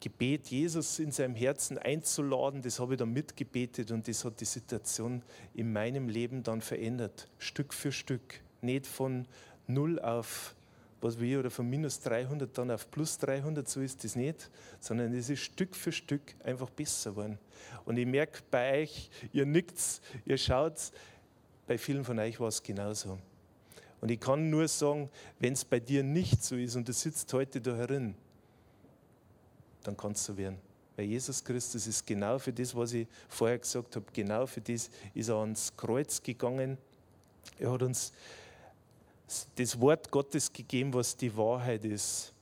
Gebet, 0.05 0.49
Jesus 0.49 0.99
in 0.99 1.13
seinem 1.13 1.35
Herzen 1.35 1.79
einzuladen, 1.79 2.61
das 2.61 2.79
habe 2.79 2.93
ich 2.93 2.99
dann 2.99 3.15
mitgebetet 3.15 3.91
und 3.91 4.07
das 4.07 4.23
hat 4.23 4.39
die 4.39 4.45
Situation 4.45 5.23
in 5.55 5.73
meinem 5.73 6.11
Leben 6.11 6.43
dann 6.43 6.61
verändert, 6.61 7.27
Stück 7.39 7.73
für 7.73 7.91
Stück. 7.91 8.43
Nicht 8.61 8.87
von 8.87 9.27
0 9.67 9.99
auf 10.01 10.55
was 11.01 11.21
wir 11.21 11.39
oder 11.39 11.51
von 11.51 11.69
minus 11.69 12.01
300 12.01 12.57
dann 12.57 12.71
auf 12.71 12.91
plus 12.91 13.19
300, 13.19 13.67
so 13.69 13.81
ist 13.81 14.05
das 14.05 14.17
nicht, 14.17 14.51
sondern 14.81 15.13
es 15.15 15.29
ist 15.29 15.41
Stück 15.41 15.75
für 15.77 15.93
Stück 15.93 16.35
einfach 16.43 16.69
besser 16.71 17.11
geworden. 17.11 17.39
Und 17.87 17.99
ich 17.99 18.07
merke 18.07 18.41
bei 18.51 18.83
euch, 18.83 19.11
ihr 19.33 19.45
nickt, 19.45 20.01
ihr 20.25 20.39
schaut, 20.39 20.93
bei 21.67 21.77
vielen 21.79 22.05
von 22.05 22.19
euch 22.19 22.41
war 22.41 22.49
es 22.49 22.63
genauso. 22.63 23.19
Und 24.01 24.11
ich 24.11 24.21
kann 24.21 24.51
nur 24.51 24.69
sagen, 24.69 25.11
wenn 25.41 25.55
es 25.55 25.65
bei 25.65 25.81
dir 25.81 26.03
nicht 26.03 26.43
so 26.43 26.57
ist 26.57 26.77
und 26.77 26.89
du 26.89 26.93
sitzt 26.93 27.33
heute 27.33 27.61
da 27.61 27.75
herin, 27.75 28.15
dann 29.85 29.97
kann 29.97 30.13
es 30.13 30.25
so 30.25 30.37
werden. 30.37 30.59
Weil 30.97 31.07
Jesus 31.07 31.43
Christus 31.43 31.87
ist 31.87 32.07
genau 32.07 32.39
für 32.39 32.53
das, 32.53 32.75
was 32.75 32.93
ich 32.93 33.07
vorher 33.29 33.59
gesagt 33.59 33.97
habe, 33.97 34.07
genau 34.13 34.47
für 34.47 34.61
das 34.61 34.91
ist 35.13 35.29
er 35.29 35.37
ans 35.37 35.77
Kreuz 35.77 36.23
gegangen. 36.23 36.79
Er 37.59 37.73
hat 37.73 37.83
uns 37.83 38.13
das 39.57 39.81
Wort 39.81 40.11
Gottes 40.11 40.53
gegeben, 40.53 40.95
was 40.95 41.17
die 41.17 41.37
Wahrheit 41.37 41.85
ist. 41.85 42.33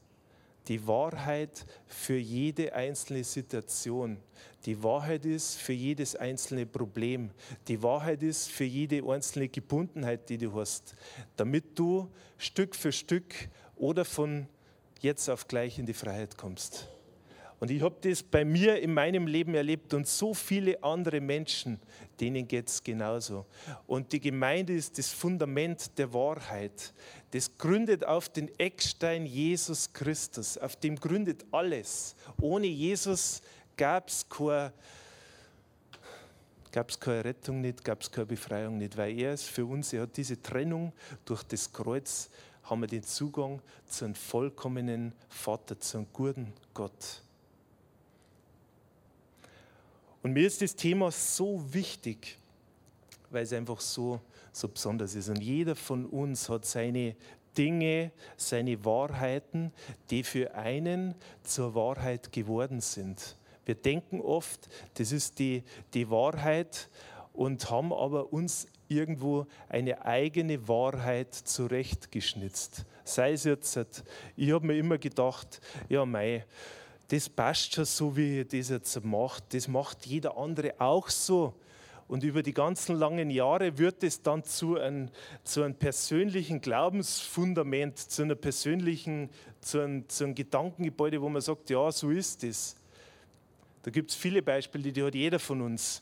Die 0.68 0.86
Wahrheit 0.86 1.64
für 1.86 2.16
jede 2.16 2.72
einzelne 2.74 3.24
Situation. 3.24 4.18
Die 4.64 4.80
Wahrheit 4.82 5.24
ist 5.24 5.56
für 5.56 5.72
jedes 5.72 6.14
einzelne 6.14 6.66
Problem. 6.66 7.30
Die 7.66 7.82
Wahrheit 7.82 8.22
ist 8.22 8.48
für 8.48 8.64
jede 8.64 9.02
einzelne 9.10 9.48
Gebundenheit, 9.48 10.28
die 10.28 10.38
du 10.38 10.54
hast, 10.54 10.94
damit 11.36 11.76
du 11.76 12.08
Stück 12.38 12.76
für 12.76 12.92
Stück 12.92 13.34
oder 13.76 14.04
von 14.04 14.46
jetzt 15.00 15.28
auf 15.28 15.48
gleich 15.48 15.80
in 15.80 15.86
die 15.86 15.94
Freiheit 15.94 16.36
kommst. 16.36 16.88
Und 17.62 17.70
ich 17.70 17.80
habe 17.80 17.94
das 18.00 18.24
bei 18.24 18.44
mir 18.44 18.80
in 18.80 18.92
meinem 18.92 19.28
Leben 19.28 19.54
erlebt 19.54 19.94
und 19.94 20.08
so 20.08 20.34
viele 20.34 20.82
andere 20.82 21.20
Menschen, 21.20 21.78
denen 22.18 22.48
geht 22.48 22.66
es 22.66 22.82
genauso. 22.82 23.46
Und 23.86 24.12
die 24.12 24.18
Gemeinde 24.18 24.72
ist 24.72 24.98
das 24.98 25.10
Fundament 25.12 25.96
der 25.96 26.12
Wahrheit. 26.12 26.92
Das 27.30 27.56
gründet 27.56 28.04
auf 28.04 28.28
den 28.28 28.50
Eckstein 28.58 29.26
Jesus 29.26 29.92
Christus. 29.92 30.58
Auf 30.58 30.74
dem 30.74 30.96
gründet 30.96 31.44
alles. 31.52 32.16
Ohne 32.40 32.66
Jesus 32.66 33.40
gab 33.76 34.08
es 34.08 34.28
keine, 34.28 34.72
gab's 36.72 36.98
keine 36.98 37.26
Rettung 37.26 37.60
nicht, 37.60 37.84
gab 37.84 38.02
es 38.02 38.10
keine 38.10 38.26
Befreiung 38.26 38.78
nicht, 38.78 38.96
weil 38.96 39.16
er 39.16 39.34
ist 39.34 39.44
für 39.44 39.66
uns, 39.66 39.92
er 39.92 40.02
hat 40.02 40.16
diese 40.16 40.42
Trennung 40.42 40.92
durch 41.24 41.44
das 41.44 41.72
Kreuz, 41.72 42.28
haben 42.64 42.80
wir 42.80 42.88
den 42.88 43.04
Zugang 43.04 43.62
zu 43.86 44.04
einem 44.04 44.16
vollkommenen 44.16 45.12
Vater, 45.28 45.78
zu 45.78 45.98
einem 45.98 46.06
guten 46.12 46.52
Gott. 46.74 47.22
Und 50.22 50.32
mir 50.32 50.46
ist 50.46 50.62
das 50.62 50.76
Thema 50.76 51.10
so 51.10 51.62
wichtig, 51.72 52.38
weil 53.30 53.42
es 53.42 53.52
einfach 53.52 53.80
so, 53.80 54.20
so 54.52 54.68
besonders 54.68 55.14
ist. 55.14 55.28
Und 55.28 55.42
jeder 55.42 55.74
von 55.74 56.06
uns 56.06 56.48
hat 56.48 56.64
seine 56.64 57.16
Dinge, 57.56 58.12
seine 58.36 58.84
Wahrheiten, 58.84 59.72
die 60.10 60.22
für 60.22 60.54
einen 60.54 61.14
zur 61.42 61.74
Wahrheit 61.74 62.32
geworden 62.32 62.80
sind. 62.80 63.36
Wir 63.64 63.74
denken 63.74 64.20
oft, 64.20 64.68
das 64.94 65.12
ist 65.12 65.38
die, 65.38 65.62
die 65.94 66.10
Wahrheit 66.10 66.88
und 67.32 67.70
haben 67.70 67.92
aber 67.92 68.32
uns 68.32 68.66
irgendwo 68.88 69.46
eine 69.68 70.04
eigene 70.04 70.68
Wahrheit 70.68 71.34
zurechtgeschnitzt. 71.34 72.84
Sei 73.04 73.32
es 73.32 73.44
jetzt, 73.44 74.04
ich 74.36 74.52
habe 74.52 74.66
mir 74.66 74.76
immer 74.76 74.98
gedacht, 74.98 75.60
ja, 75.88 76.04
mei, 76.04 76.44
das 77.12 77.28
passt 77.28 77.74
schon 77.74 77.84
so, 77.84 78.16
wie 78.16 78.38
ihr 78.38 78.44
das 78.46 78.70
jetzt 78.70 79.04
macht. 79.04 79.52
Das 79.52 79.68
macht 79.68 80.06
jeder 80.06 80.38
andere 80.38 80.80
auch 80.80 81.10
so. 81.10 81.52
Und 82.08 82.24
über 82.24 82.42
die 82.42 82.54
ganzen 82.54 82.96
langen 82.96 83.28
Jahre 83.28 83.76
wird 83.76 84.02
es 84.02 84.22
dann 84.22 84.44
zu 84.44 84.78
einem, 84.78 85.10
zu 85.44 85.62
einem 85.62 85.74
persönlichen 85.74 86.62
Glaubensfundament, 86.62 87.98
zu 87.98 88.22
einer 88.22 88.34
persönlichen, 88.34 89.28
zu 89.60 89.80
einem, 89.80 90.08
zu 90.08 90.24
einem 90.24 90.34
Gedankengebäude, 90.34 91.20
wo 91.20 91.28
man 91.28 91.42
sagt, 91.42 91.68
ja, 91.68 91.92
so 91.92 92.10
ist 92.10 92.44
es. 92.44 92.76
Da 93.82 93.90
gibt 93.90 94.10
es 94.10 94.16
viele 94.16 94.40
Beispiele, 94.40 94.90
die 94.90 95.02
hat 95.02 95.14
jeder 95.14 95.38
von 95.38 95.60
uns. 95.60 96.00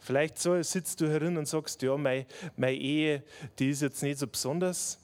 Vielleicht 0.00 0.38
so 0.38 0.60
sitzt 0.62 1.00
du 1.00 1.08
herin 1.08 1.38
und 1.38 1.48
sagst, 1.48 1.80
ja, 1.80 1.96
meine, 1.96 2.26
meine 2.54 2.76
Ehe, 2.76 3.22
die 3.58 3.70
ist 3.70 3.80
jetzt 3.80 4.02
nicht 4.02 4.18
so 4.18 4.26
besonders, 4.26 4.98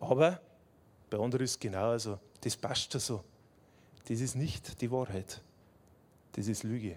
aber 0.00 0.40
bei 1.08 1.18
anderen 1.18 1.44
ist 1.44 1.52
es 1.52 1.60
genauso. 1.60 2.18
Das 2.40 2.56
passt 2.56 2.90
schon 2.90 3.00
so. 3.00 3.24
Das 4.08 4.20
ist 4.20 4.34
nicht 4.34 4.80
die 4.80 4.90
Wahrheit. 4.90 5.40
Das 6.32 6.48
ist 6.48 6.62
Lüge. 6.62 6.96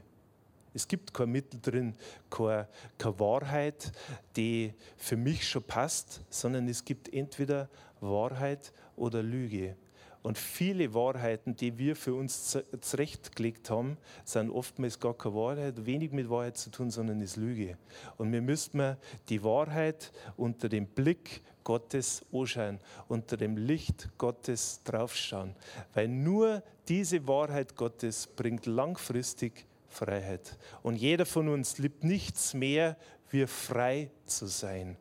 Es 0.73 0.87
gibt 0.87 1.13
kein 1.13 1.31
Mittel 1.31 1.59
drin, 1.61 1.95
keine, 2.29 2.67
keine 2.97 3.19
Wahrheit, 3.19 3.91
die 4.35 4.73
für 4.97 5.15
mich 5.15 5.47
schon 5.47 5.63
passt, 5.63 6.21
sondern 6.29 6.67
es 6.67 6.83
gibt 6.83 7.13
entweder 7.13 7.69
Wahrheit 8.01 8.73
oder 8.97 9.23
Lüge. 9.23 9.75
Und 10.21 10.39
viele 10.39 10.93
Wahrheiten, 10.95 11.55
die 11.55 11.77
wir 11.77 11.95
für 11.95 12.15
uns 12.15 12.57
zurechtgelegt 12.81 13.69
haben, 13.69 13.95
sind 14.23 14.49
oftmals 14.49 14.99
gar 14.99 15.13
keine 15.13 15.35
Wahrheit, 15.35 15.85
wenig 15.85 16.11
mit 16.11 16.31
Wahrheit 16.31 16.57
zu 16.57 16.71
tun, 16.71 16.89
sondern 16.89 17.21
ist 17.21 17.35
Lüge. 17.35 17.77
Und 18.17 18.31
wir 18.31 18.41
müssen 18.41 18.97
die 19.29 19.43
Wahrheit 19.43 20.11
unter 20.35 20.67
dem 20.67 20.87
Blick 20.87 21.43
Gottes 21.65 22.23
anschauen, 22.31 22.79
unter 23.09 23.35
dem 23.35 23.57
Licht 23.57 24.07
Gottes 24.17 24.79
draufschauen. 24.85 25.53
Weil 25.93 26.07
nur 26.07 26.63
diese 26.87 27.27
Wahrheit 27.27 27.75
Gottes 27.75 28.27
bringt 28.27 28.65
langfristig 28.65 29.65
Freiheit. 29.89 30.57
Und 30.81 30.95
jeder 30.95 31.25
von 31.25 31.49
uns 31.49 31.77
liebt 31.77 32.05
nichts 32.05 32.53
mehr, 32.53 32.95
wie 33.29 33.45
frei 33.47 34.09
zu 34.25 34.45
sein. 34.45 34.95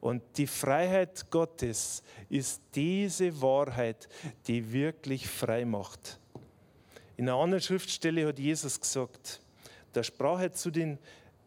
Und 0.00 0.22
die 0.36 0.46
Freiheit 0.46 1.30
Gottes 1.30 2.02
ist 2.28 2.62
diese 2.74 3.40
Wahrheit, 3.40 4.08
die 4.46 4.72
wirklich 4.72 5.28
frei 5.28 5.64
macht. 5.64 6.18
In 7.16 7.28
einer 7.28 7.38
anderen 7.38 7.62
Schriftstelle 7.62 8.26
hat 8.26 8.38
Jesus 8.38 8.80
gesagt, 8.80 9.40
da 9.92 10.04
sprach 10.04 10.40
er 10.40 10.52
zu 10.52 10.70
den, 10.70 10.98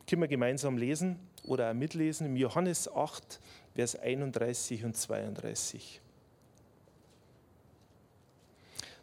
können 0.05 0.21
wir 0.21 0.27
gemeinsam 0.27 0.77
lesen 0.77 1.17
oder 1.45 1.69
auch 1.69 1.73
mitlesen, 1.73 2.27
im 2.27 2.35
Johannes 2.35 2.93
8, 2.93 3.39
Vers 3.73 3.95
31 3.95 4.83
und 4.83 4.97
32. 4.97 6.01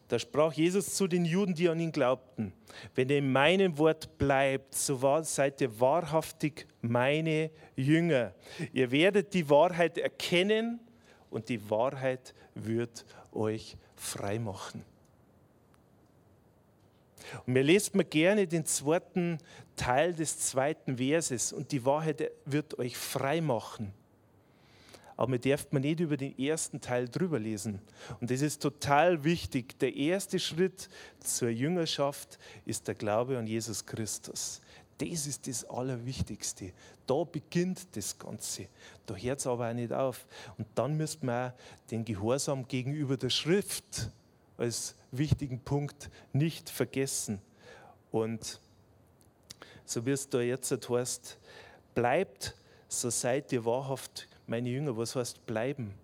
Da 0.09 0.19
sprach 0.19 0.55
Jesus 0.55 0.95
zu 0.95 1.07
den 1.07 1.27
Juden, 1.27 1.55
die 1.55 1.69
an 1.69 1.79
ihn 1.81 1.93
glaubten, 1.93 2.55
wenn 2.95 3.11
ihr 3.11 3.19
in 3.19 3.31
meinem 3.31 3.77
Wort 3.77 4.17
bleibt, 4.17 4.75
so 4.75 5.23
seid 5.23 5.61
ihr 5.61 5.81
wahrhaftig 5.81 6.67
meine 6.81 7.51
Jünger. 7.77 8.33
Ihr 8.73 8.91
werdet 8.91 9.35
die 9.35 9.49
Wahrheit 9.51 9.99
erkennen 9.99 10.81
und 11.29 11.51
die 11.51 11.71
Wahrheit 11.71 12.35
wird 12.55 13.05
euch 13.33 13.77
frei 13.97 14.39
machen. 14.39 14.83
Und 17.45 17.53
mir 17.53 17.63
lest 17.63 17.95
mir 17.95 18.05
gerne 18.05 18.47
den 18.47 18.65
zweiten 18.65 19.37
Teil 19.77 20.15
des 20.15 20.39
zweiten 20.39 20.97
Verses 20.97 21.53
und 21.53 21.71
die 21.71 21.85
Wahrheit 21.85 22.31
wird 22.47 22.79
euch 22.79 22.97
frei 22.97 23.43
machen 23.43 23.93
aber 25.19 25.33
man 25.33 25.41
darf 25.41 25.71
nicht 25.73 25.99
über 25.99 26.17
den 26.17 26.39
ersten 26.39 26.81
Teil 26.81 27.09
drüber 27.09 27.41
lesen. 27.41 27.81
Und 28.21 28.31
das 28.31 28.41
ist 28.41 28.63
total 28.63 29.25
wichtig. 29.25 29.77
Der 29.81 29.97
erste 29.97 30.39
Schritt 30.39 30.89
zur 31.19 31.49
Jüngerschaft 31.49 32.39
ist 32.65 32.87
der 32.87 32.95
Glaube 32.95 33.37
an 33.37 33.49
Jesus 33.49 33.85
Christus. 33.85 34.61
Das 34.99 35.27
ist 35.27 35.49
das 35.49 35.65
Allerwichtigste. 35.65 36.73
Da 37.09 37.25
beginnt 37.25 37.97
das 37.97 38.17
Ganze. 38.17 38.69
Da 39.07 39.17
hört 39.17 39.41
es 39.41 39.49
aber 39.49 39.69
auch 39.69 39.75
nicht 39.75 39.93
auf. 39.93 40.25
Und 40.57 40.69
dann 40.77 40.97
müsste 40.97 41.27
man 41.27 41.53
den 41.91 42.05
Gehorsam 42.05 42.69
gegenüber 42.69 43.17
der 43.17 43.31
Schrift 43.31 44.11
als 44.57 44.95
wichtigen 45.11 45.59
Punkt 45.59 46.11
nicht 46.33 46.71
vergessen. 46.71 47.41
Und 48.13 48.61
so 49.85 50.07
wie 50.07 50.13
es 50.13 50.29
da 50.29 50.41
jetzt 50.41 50.89
heißt, 50.89 51.39
bleibt, 51.97 52.55
so 52.87 53.11
seid 53.11 53.51
ihr 53.51 53.65
wahrhaft 53.65 54.28
meine 54.49 54.69
Jünger, 54.69 54.97
was 54.97 55.15
heißt 55.15 55.47
bleiben? 55.47 55.95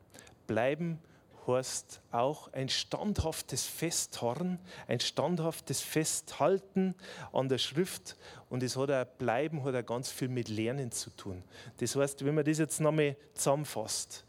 Bleiben 0.47 0.99
heißt 1.47 2.01
auch 2.11 2.53
ein 2.53 2.69
standhaftes 2.69 3.67
Festharren, 3.67 4.59
ein 4.87 5.01
standhaftes 5.01 5.81
Festhalten 5.81 6.95
an 7.33 7.49
der 7.49 7.59
Schrift. 7.59 8.17
Und 8.51 8.63
es 8.63 8.77
hat 8.77 8.91
auch 8.91 9.05
Bleiben 9.19 9.65
hat 9.65 9.75
auch 9.75 9.87
ganz 9.87 10.11
viel 10.11 10.29
mit 10.29 10.49
Lernen 10.49 10.91
zu 10.91 11.11
tun. 11.11 11.43
Das 11.79 11.97
heißt, 11.97 12.25
wenn 12.25 12.35
man 12.35 12.45
das 12.45 12.59
jetzt 12.59 12.81
nochmal 12.81 13.17
zusammenfasst, 13.35 14.25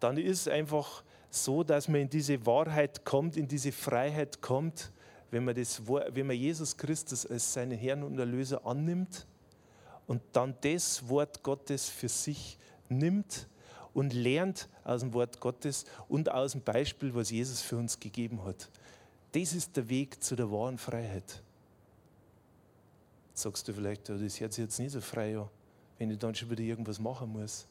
dann 0.00 0.16
ist 0.16 0.42
es 0.42 0.48
einfach 0.48 1.02
so, 1.30 1.62
dass 1.62 1.88
man 1.88 2.02
in 2.02 2.10
diese 2.10 2.44
Wahrheit 2.46 3.04
kommt, 3.04 3.36
in 3.36 3.48
diese 3.48 3.72
Freiheit 3.72 4.40
kommt, 4.40 4.92
wenn 5.30 5.44
man, 5.44 5.54
das, 5.54 5.86
wenn 5.86 6.26
man 6.26 6.36
Jesus 6.36 6.76
Christus 6.76 7.26
als 7.26 7.52
seinen 7.52 7.76
Herrn 7.76 8.02
und 8.02 8.18
Erlöser 8.18 8.64
annimmt 8.64 9.26
und 10.06 10.22
dann 10.32 10.54
das 10.62 11.06
Wort 11.08 11.42
Gottes 11.42 11.90
für 11.90 12.08
sich 12.08 12.58
nimmt 12.88 13.48
und 13.94 14.12
lernt 14.12 14.68
aus 14.84 15.00
dem 15.00 15.12
Wort 15.12 15.40
Gottes 15.40 15.84
und 16.08 16.30
aus 16.30 16.52
dem 16.52 16.62
Beispiel, 16.62 17.14
was 17.14 17.30
Jesus 17.30 17.60
für 17.60 17.76
uns 17.76 17.98
gegeben 17.98 18.44
hat. 18.44 18.70
Das 19.32 19.52
ist 19.52 19.76
der 19.76 19.88
Weg 19.88 20.22
zu 20.22 20.36
der 20.36 20.50
wahren 20.50 20.78
Freiheit. 20.78 21.42
sagst 23.34 23.68
du 23.68 23.72
vielleicht, 23.72 24.08
das 24.08 24.40
hört 24.40 24.52
sich 24.52 24.62
jetzt 24.62 24.78
nicht 24.78 24.92
so 24.92 25.00
frei 25.00 25.38
an, 25.38 25.48
wenn 25.98 26.10
ich 26.10 26.18
dann 26.18 26.34
schon 26.34 26.50
wieder 26.50 26.62
irgendwas 26.62 26.98
machen 26.98 27.32
muss. 27.32 27.66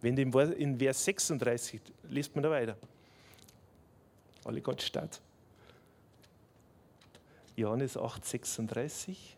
Wenn 0.00 0.18
in 0.18 0.78
Vers 0.78 1.02
36 1.06 1.80
liest 2.10 2.34
man 2.34 2.42
da 2.42 2.50
weiter. 2.50 2.76
Alle 4.44 4.60
Gott 4.60 4.82
statt. 4.82 5.22
Johannes 7.56 7.96
8, 7.96 8.24
36. 8.24 9.36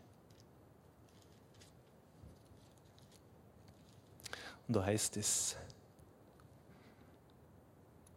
Und 4.67 4.75
da 4.75 4.85
heißt 4.85 5.17
es, 5.17 5.55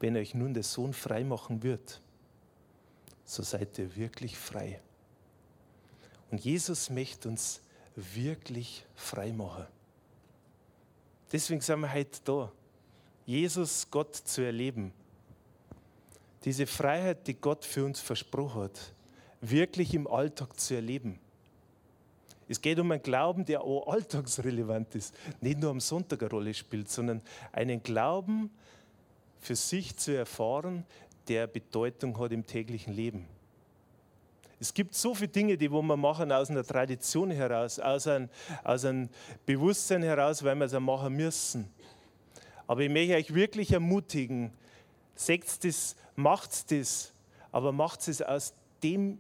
wenn 0.01 0.17
euch 0.17 0.35
nun 0.35 0.55
der 0.55 0.63
Sohn 0.63 0.93
frei 0.93 1.23
machen 1.23 1.63
wird, 1.63 2.01
so 3.25 3.43
seid 3.43 3.79
ihr 3.79 3.95
wirklich 3.95 4.37
frei. 4.37 4.81
Und 6.31 6.45
Jesus 6.45 6.91
möchte 6.91 7.29
uns 7.29 7.61
wirklich 7.95 8.85
frei 8.95 9.33
machen. 9.33 9.67
Deswegen 11.31 11.61
sind 11.61 11.81
wir 11.81 11.93
heute 11.93 12.21
da, 12.25 12.53
Jesus 13.27 13.87
Gott 13.91 14.17
zu 14.17 14.41
erleben. 14.41 14.93
Diese 16.45 16.67
Freiheit, 16.67 17.27
die 17.27 17.35
Gott 17.35 17.65
für 17.65 17.85
uns 17.85 18.01
versprochen 18.01 18.63
hat, 18.63 18.93
wirklich 19.41 19.95
im 19.95 20.07
Alltag 20.07 20.59
zu 20.59 20.75
erleben. 20.75 21.19
Es 22.49 22.61
geht 22.61 22.79
um 22.81 22.91
einen 22.91 23.03
Glauben, 23.03 23.45
der 23.45 23.63
auch 23.63 23.87
alltagsrelevant 23.87 24.95
ist, 24.97 25.15
nicht 25.41 25.61
nur 25.61 25.71
am 25.71 25.81
Sonntag 25.81 26.21
eine 26.23 26.31
Rolle 26.31 26.53
spielt, 26.53 26.91
sondern 26.91 27.23
einen 27.53 27.83
Glauben 27.83 28.51
für 29.39 29.55
sich 29.55 29.97
zu 29.97 30.17
erfahren, 30.17 30.85
der 31.29 31.47
Bedeutung 31.47 32.19
hat 32.19 32.33
im 32.33 32.45
täglichen 32.45 32.93
Leben. 32.93 33.27
Es 34.59 34.75
gibt 34.75 34.95
so 34.95 35.15
viele 35.15 35.29
Dinge, 35.29 35.57
die 35.57 35.71
wir 35.71 35.83
machen 35.83 36.33
aus 36.33 36.51
einer 36.51 36.65
Tradition 36.65 37.31
heraus, 37.31 37.79
aus 37.79 38.07
einem, 38.07 38.29
aus 38.63 38.85
einem 38.85 39.09
Bewusstsein 39.47 40.03
heraus, 40.03 40.43
weil 40.43 40.57
wir 40.57 40.67
es 40.67 40.79
machen 40.79 41.15
müssen. 41.15 41.69
Aber 42.67 42.83
ich 42.83 42.91
möchte 42.91 43.15
euch 43.15 43.33
wirklich 43.33 43.73
ermutigen, 43.73 44.53
seht 45.15 45.65
das, 45.65 45.97
macht 46.15 46.71
das, 46.73 47.13
aber 47.53 47.73
macht 47.73 48.07
es 48.09 48.21
aus 48.21 48.55
dem 48.83 49.19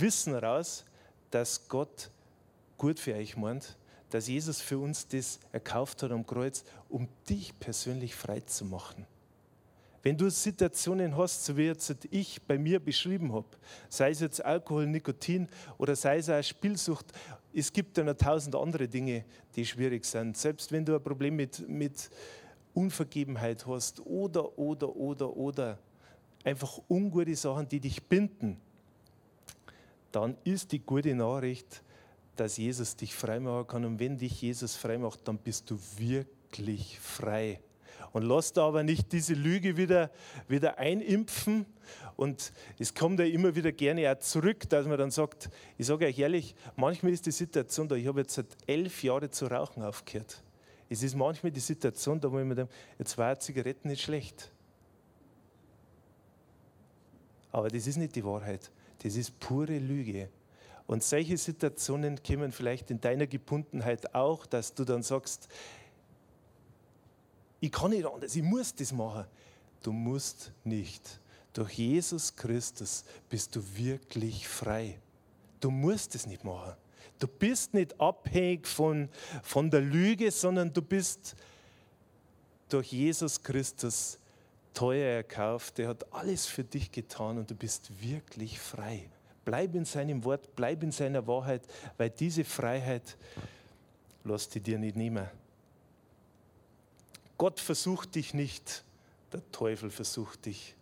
Wissen 0.00 0.32
heraus, 0.32 0.84
dass 1.30 1.68
Gott 1.68 2.10
gut 2.76 2.98
für 2.98 3.14
euch 3.14 3.36
meint, 3.36 3.76
dass 4.10 4.28
Jesus 4.28 4.60
für 4.60 4.78
uns 4.78 5.06
das 5.06 5.38
erkauft 5.52 6.02
hat 6.02 6.10
am 6.10 6.26
Kreuz, 6.26 6.64
um 6.88 7.08
dich 7.28 7.58
persönlich 7.58 8.14
frei 8.14 8.40
zu 8.40 8.64
machen. 8.64 9.06
Wenn 10.02 10.16
du 10.16 10.30
Situationen 10.30 11.16
hast, 11.16 11.44
so 11.44 11.56
wie 11.56 11.66
jetzt 11.66 11.94
ich 12.10 12.40
bei 12.42 12.56
mir 12.56 12.78
beschrieben 12.78 13.32
habe, 13.32 13.48
sei 13.88 14.10
es 14.10 14.20
jetzt 14.20 14.42
Alkohol, 14.44 14.86
Nikotin 14.86 15.48
oder 15.76 15.96
sei 15.96 16.18
es 16.18 16.30
auch 16.30 16.42
Spielsucht, 16.42 17.06
es 17.52 17.72
gibt 17.72 17.98
ja 17.98 18.04
noch 18.04 18.14
tausend 18.14 18.54
andere 18.54 18.86
Dinge, 18.86 19.24
die 19.56 19.66
schwierig 19.66 20.04
sind. 20.04 20.36
Selbst 20.36 20.70
wenn 20.70 20.84
du 20.84 20.94
ein 20.94 21.02
Problem 21.02 21.36
mit, 21.36 21.68
mit 21.68 22.10
Unvergebenheit 22.74 23.66
hast 23.66 24.00
oder, 24.06 24.56
oder, 24.56 24.94
oder, 24.94 25.36
oder 25.36 25.78
einfach 26.44 26.80
ungute 26.88 27.34
Sachen, 27.34 27.68
die 27.68 27.80
dich 27.80 28.02
binden, 28.02 28.60
dann 30.12 30.36
ist 30.44 30.72
die 30.72 30.80
gute 30.80 31.14
Nachricht, 31.14 31.82
dass 32.36 32.56
Jesus 32.56 32.96
dich 32.96 33.14
freimachen 33.14 33.66
kann. 33.66 33.84
Und 33.84 33.98
wenn 33.98 34.16
dich 34.18 34.40
Jesus 34.40 34.76
freimacht, 34.76 35.26
dann 35.26 35.38
bist 35.38 35.70
du 35.70 35.78
wirklich 35.96 36.98
frei. 37.00 37.60
Und 38.12 38.22
lass 38.22 38.52
da 38.52 38.66
aber 38.66 38.82
nicht 38.82 39.12
diese 39.12 39.34
Lüge 39.34 39.76
wieder, 39.76 40.10
wieder 40.46 40.78
einimpfen. 40.78 41.66
Und 42.16 42.52
es 42.78 42.94
kommt 42.94 43.20
ja 43.20 43.26
immer 43.26 43.54
wieder 43.54 43.72
gerne 43.72 44.10
auch 44.10 44.18
zurück, 44.18 44.68
dass 44.68 44.86
man 44.86 44.98
dann 44.98 45.10
sagt, 45.10 45.50
ich 45.76 45.86
sage 45.86 46.06
euch 46.06 46.18
ehrlich, 46.18 46.54
manchmal 46.76 47.12
ist 47.12 47.26
die 47.26 47.32
Situation 47.32 47.88
da, 47.88 47.96
ich 47.96 48.06
habe 48.06 48.20
jetzt 48.20 48.34
seit 48.34 48.46
elf 48.66 49.02
Jahren 49.02 49.30
zu 49.30 49.46
rauchen 49.46 49.82
aufgehört. 49.82 50.42
Es 50.88 51.02
ist 51.02 51.14
manchmal 51.14 51.52
die 51.52 51.60
Situation 51.60 52.20
da, 52.20 52.32
wo 52.32 52.38
ich 52.38 52.46
mir 52.46 52.54
denke, 52.54 52.72
jetzt 52.98 53.18
war 53.18 53.38
Zigaretten 53.38 53.88
nicht 53.88 54.02
schlecht. 54.02 54.50
Aber 57.52 57.68
das 57.68 57.86
ist 57.86 57.96
nicht 57.96 58.14
die 58.14 58.24
Wahrheit. 58.24 58.70
Das 59.02 59.16
ist 59.16 59.38
pure 59.38 59.78
Lüge. 59.78 60.28
Und 60.86 61.02
solche 61.02 61.36
Situationen 61.36 62.22
kommen 62.22 62.50
vielleicht 62.50 62.90
in 62.90 63.00
deiner 63.00 63.26
Gebundenheit 63.26 64.14
auch, 64.14 64.46
dass 64.46 64.74
du 64.74 64.84
dann 64.84 65.02
sagst, 65.02 65.48
ich 67.60 67.72
kann 67.72 67.90
nicht 67.90 68.06
anders, 68.06 68.34
ich 68.34 68.42
muss 68.42 68.74
das 68.74 68.92
machen. 68.92 69.26
Du 69.82 69.92
musst 69.92 70.52
nicht. 70.64 71.20
Durch 71.52 71.72
Jesus 71.72 72.34
Christus 72.34 73.04
bist 73.28 73.54
du 73.54 73.62
wirklich 73.76 74.46
frei. 74.46 74.98
Du 75.60 75.70
musst 75.70 76.14
es 76.14 76.26
nicht 76.26 76.44
machen. 76.44 76.74
Du 77.18 77.26
bist 77.26 77.74
nicht 77.74 78.00
abhängig 78.00 78.66
von, 78.66 79.08
von 79.42 79.70
der 79.70 79.80
Lüge, 79.80 80.30
sondern 80.30 80.72
du 80.72 80.80
bist 80.80 81.34
durch 82.68 82.92
Jesus 82.92 83.42
Christus 83.42 84.18
teuer 84.78 85.16
erkauft. 85.16 85.80
Er 85.80 85.88
hat 85.88 86.12
alles 86.12 86.46
für 86.46 86.62
dich 86.62 86.92
getan 86.92 87.36
und 87.36 87.50
du 87.50 87.56
bist 87.56 87.90
wirklich 88.00 88.60
frei. 88.60 89.10
Bleib 89.44 89.74
in 89.74 89.84
seinem 89.84 90.22
Wort, 90.22 90.54
bleib 90.54 90.84
in 90.84 90.92
seiner 90.92 91.26
Wahrheit, 91.26 91.62
weil 91.96 92.10
diese 92.10 92.44
Freiheit 92.44 93.16
lässt 94.22 94.54
die 94.54 94.60
dir 94.60 94.78
nicht 94.78 94.94
nehmen. 94.94 95.26
Gott 97.36 97.58
versucht 97.58 98.14
dich 98.14 98.34
nicht, 98.34 98.84
der 99.32 99.40
Teufel 99.50 99.90
versucht 99.90 100.46
dich, 100.46 100.76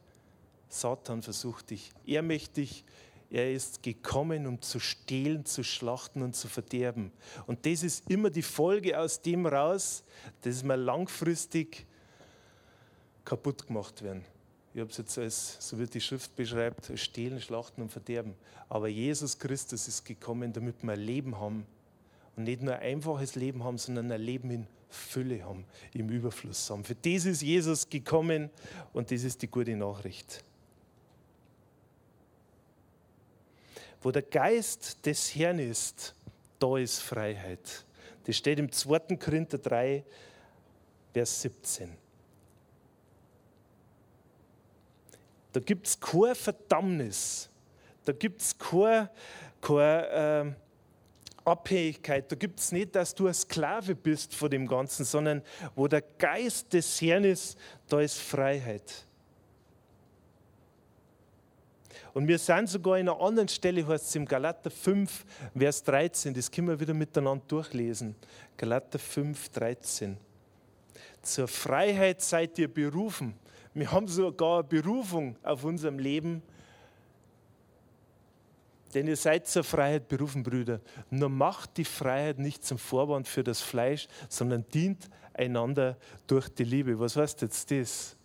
Satan 0.69 1.23
versucht 1.23 1.71
dich. 1.71 1.91
Er 2.07 2.21
möchte 2.21 2.61
dich, 2.61 2.85
er 3.31 3.51
ist 3.51 3.83
gekommen, 3.83 4.47
um 4.47 4.61
zu 4.61 4.79
stehlen, 4.79 5.47
zu 5.47 5.65
schlachten 5.65 6.21
und 6.21 6.37
zu 6.37 6.49
verderben. 6.49 7.13
Und 7.47 7.65
das 7.65 7.83
ist 7.83 8.11
immer 8.11 8.29
die 8.29 8.43
Folge 8.43 9.01
aus 9.01 9.23
dem 9.23 9.47
raus, 9.47 10.05
dass 10.43 10.63
wir 10.63 10.77
langfristig 10.77 11.86
kaputt 13.27 13.67
gemacht 13.67 14.03
werden. 14.03 14.25
Ich 14.73 14.81
habe 14.81 14.91
es 14.91 14.97
jetzt 14.97 15.19
als, 15.19 15.57
so 15.61 15.79
wie 15.79 15.87
die 15.87 16.01
Schrift 16.01 16.35
beschreibt, 16.37 16.91
stehlen, 16.99 17.41
schlachten 17.41 17.83
und 17.83 17.91
verderben. 17.91 18.35
Aber 18.69 18.89
Jesus 18.89 19.39
Christus 19.39 19.89
ist 19.89 20.05
gekommen, 20.05 20.53
damit 20.53 20.83
wir 20.83 20.93
ein 20.93 21.01
Leben 21.01 21.39
haben. 21.39 21.67
Und 22.37 22.45
nicht 22.45 22.63
nur 22.63 22.75
ein 22.75 22.83
einfaches 22.83 23.35
Leben 23.35 23.65
haben, 23.65 23.79
sondern 23.79 24.13
ein 24.13 24.21
Leben 24.21 24.51
in 24.51 24.67
Fülle 24.91 25.43
haben, 25.45 25.65
im 25.95 26.11
Überfluss 26.11 26.71
haben. 26.71 26.85
Für 26.85 26.95
das 26.95 27.25
ist 27.25 27.43
Jesus 27.43 27.89
gekommen 27.89 28.51
und 28.93 29.11
das 29.11 29.25
ist 29.25 29.43
die 29.43 29.49
gute 29.49 29.75
Nachricht. 29.75 30.45
Wo 34.03 34.11
der 34.11 34.23
Geist 34.23 35.05
des 35.05 35.35
Herrn 35.35 35.59
ist, 35.59 36.15
da 36.59 36.77
ist 36.77 37.01
Freiheit. 37.01 37.85
Das 38.25 38.37
steht 38.37 38.59
im 38.59 38.71
2. 38.71 39.17
Korinther 39.17 39.59
3, 39.59 40.05
Vers 41.13 41.43
17. 41.43 42.06
Da 45.57 45.61
gibt 45.61 45.87
es 45.87 45.99
keine 45.99 46.35
Verdammnis, 46.35 47.49
da 48.05 48.13
gibt 48.13 48.43
es 48.43 48.59
keine, 48.59 49.09
keine 49.63 50.55
äh, 51.41 51.49
Abhängigkeit. 51.49 52.31
Da 52.31 52.37
gibt 52.37 52.61
es 52.61 52.73
nicht, 52.73 52.95
dass 52.95 53.15
du 53.15 53.27
ein 53.27 53.33
Sklave 53.33 53.95
bist 53.95 54.35
vor 54.35 54.51
dem 54.51 54.69
Ganzen, 54.69 55.07
sondern 55.07 55.41
wo 55.75 55.89
der 55.89 56.03
Geist 56.03 56.75
des 56.75 57.01
Herrn 57.01 57.25
ist, 57.25 57.57
da 57.89 58.03
ist 58.03 58.19
Freiheit. 58.19 59.07
Und 62.13 62.29
wir 62.29 62.39
sind 62.39 62.69
sogar 62.69 62.99
in 62.99 63.09
einer 63.09 63.19
anderen 63.19 63.49
Stelle, 63.49 63.87
heißt 63.87 64.09
es 64.09 64.15
im 64.15 64.27
Galater 64.27 64.71
5, 64.71 65.25
Vers 65.57 65.83
13, 65.85 66.35
das 66.35 66.51
können 66.51 66.69
wir 66.69 66.79
wieder 66.79 66.93
miteinander 66.93 67.47
durchlesen. 67.49 68.15
Galater 68.59 68.99
5, 68.99 69.49
13. 69.49 70.19
Zur 71.23 71.49
Freiheit 71.49 72.21
seid 72.21 72.59
ihr 72.59 72.69
berufen. 72.69 73.39
Wir 73.77 73.93
haben 73.93 74.09
sogar 74.09 74.63
Berufung 74.63 75.37
auf 75.43 75.63
unserem 75.63 75.99
Leben 75.99 76.43
denn 78.95 79.09
ihr 79.09 79.17
seid 79.17 79.47
zur 79.47 79.63
Freiheit 79.63 80.09
berufen, 80.09 80.43
Brüder. 80.43 80.81
Nur 81.11 81.29
macht 81.29 81.77
die 81.77 81.85
Freiheit 81.85 82.39
nicht 82.39 82.65
zum 82.65 82.79
Vorwand 82.79 83.29
für 83.29 83.45
das 83.45 83.61
Fleisch, 83.61 84.09
sondern 84.31 84.65
dient 84.73 85.11
einander 85.35 85.99
durch 86.27 86.49
die 86.49 86.65
Liebe. 86.65 86.99
Was 86.99 87.15
heißt 87.15 87.43
jetzt 87.43 87.71
das? 87.71 88.17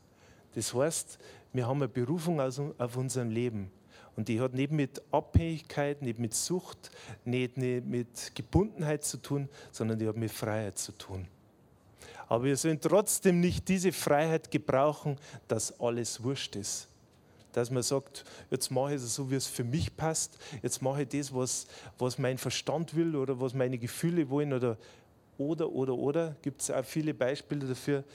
Das 0.56 0.74
heißt, 0.74 1.20
wir 1.52 1.68
haben 1.68 1.80
eine 1.80 1.90
Berufung 1.90 2.40
auf 2.40 2.96
unserem 2.96 3.32
Leben. 3.32 3.70
Und 4.16 4.30
die 4.30 4.40
hat 4.40 4.54
nicht 4.54 4.72
mit 4.72 5.02
Abhängigkeit, 5.12 6.02
nicht 6.02 6.20
mit 6.20 6.34
Sucht, 6.34 6.92
nicht, 7.26 7.58
nicht 7.58 7.86
mit 7.86 8.32
Gebundenheit 8.34 9.04
zu 9.04 9.18
tun, 9.18 9.50
sondern 9.74 10.00
die 10.00 10.08
hat 10.08 10.16
mit 10.16 10.32
Freiheit 10.32 10.78
zu 10.78 10.94
tun. 10.94 11.28
Aber 12.32 12.46
wir 12.46 12.56
sollen 12.56 12.80
trotzdem 12.80 13.42
nicht 13.42 13.68
diese 13.68 13.92
Freiheit 13.92 14.50
gebrauchen, 14.50 15.18
dass 15.50 15.78
alles 15.82 16.24
wurscht 16.24 16.56
ist 16.56 16.88
dass 17.54 17.70
man 17.70 17.84
sagt, 17.84 18.24
jetzt 18.50 18.72
mache 18.72 18.92
ich 18.92 19.02
es 19.02 19.14
so, 19.16 19.30
wie 19.30 19.36
es 19.36 19.46
für 19.46 19.66
mich 19.66 19.94
passt, 19.98 20.38
jetzt 20.64 20.82
mache 20.82 21.02
ich 21.02 21.10
das, 21.10 21.36
was, 21.36 21.68
was 22.00 22.18
mein 22.18 22.38
Verstand 22.38 22.96
will 22.96 23.14
oder 23.14 23.42
was 23.42 23.54
meine 23.54 23.78
Gefühle 23.78 24.30
wollen 24.30 24.54
oder 24.54 24.78
oder, 25.38 25.70
oder, 25.70 25.94
oder, 25.94 26.36
gibt 26.42 26.62
es 26.62 26.72
auch 26.72 26.86
viele 26.86 27.14
Beispiele 27.14 27.68
dafür. 27.68 28.06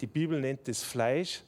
Die 0.00 0.08
Bibel 0.08 0.40
nennt 0.40 0.68
es 0.68 0.82
Fleisch, 0.82 1.42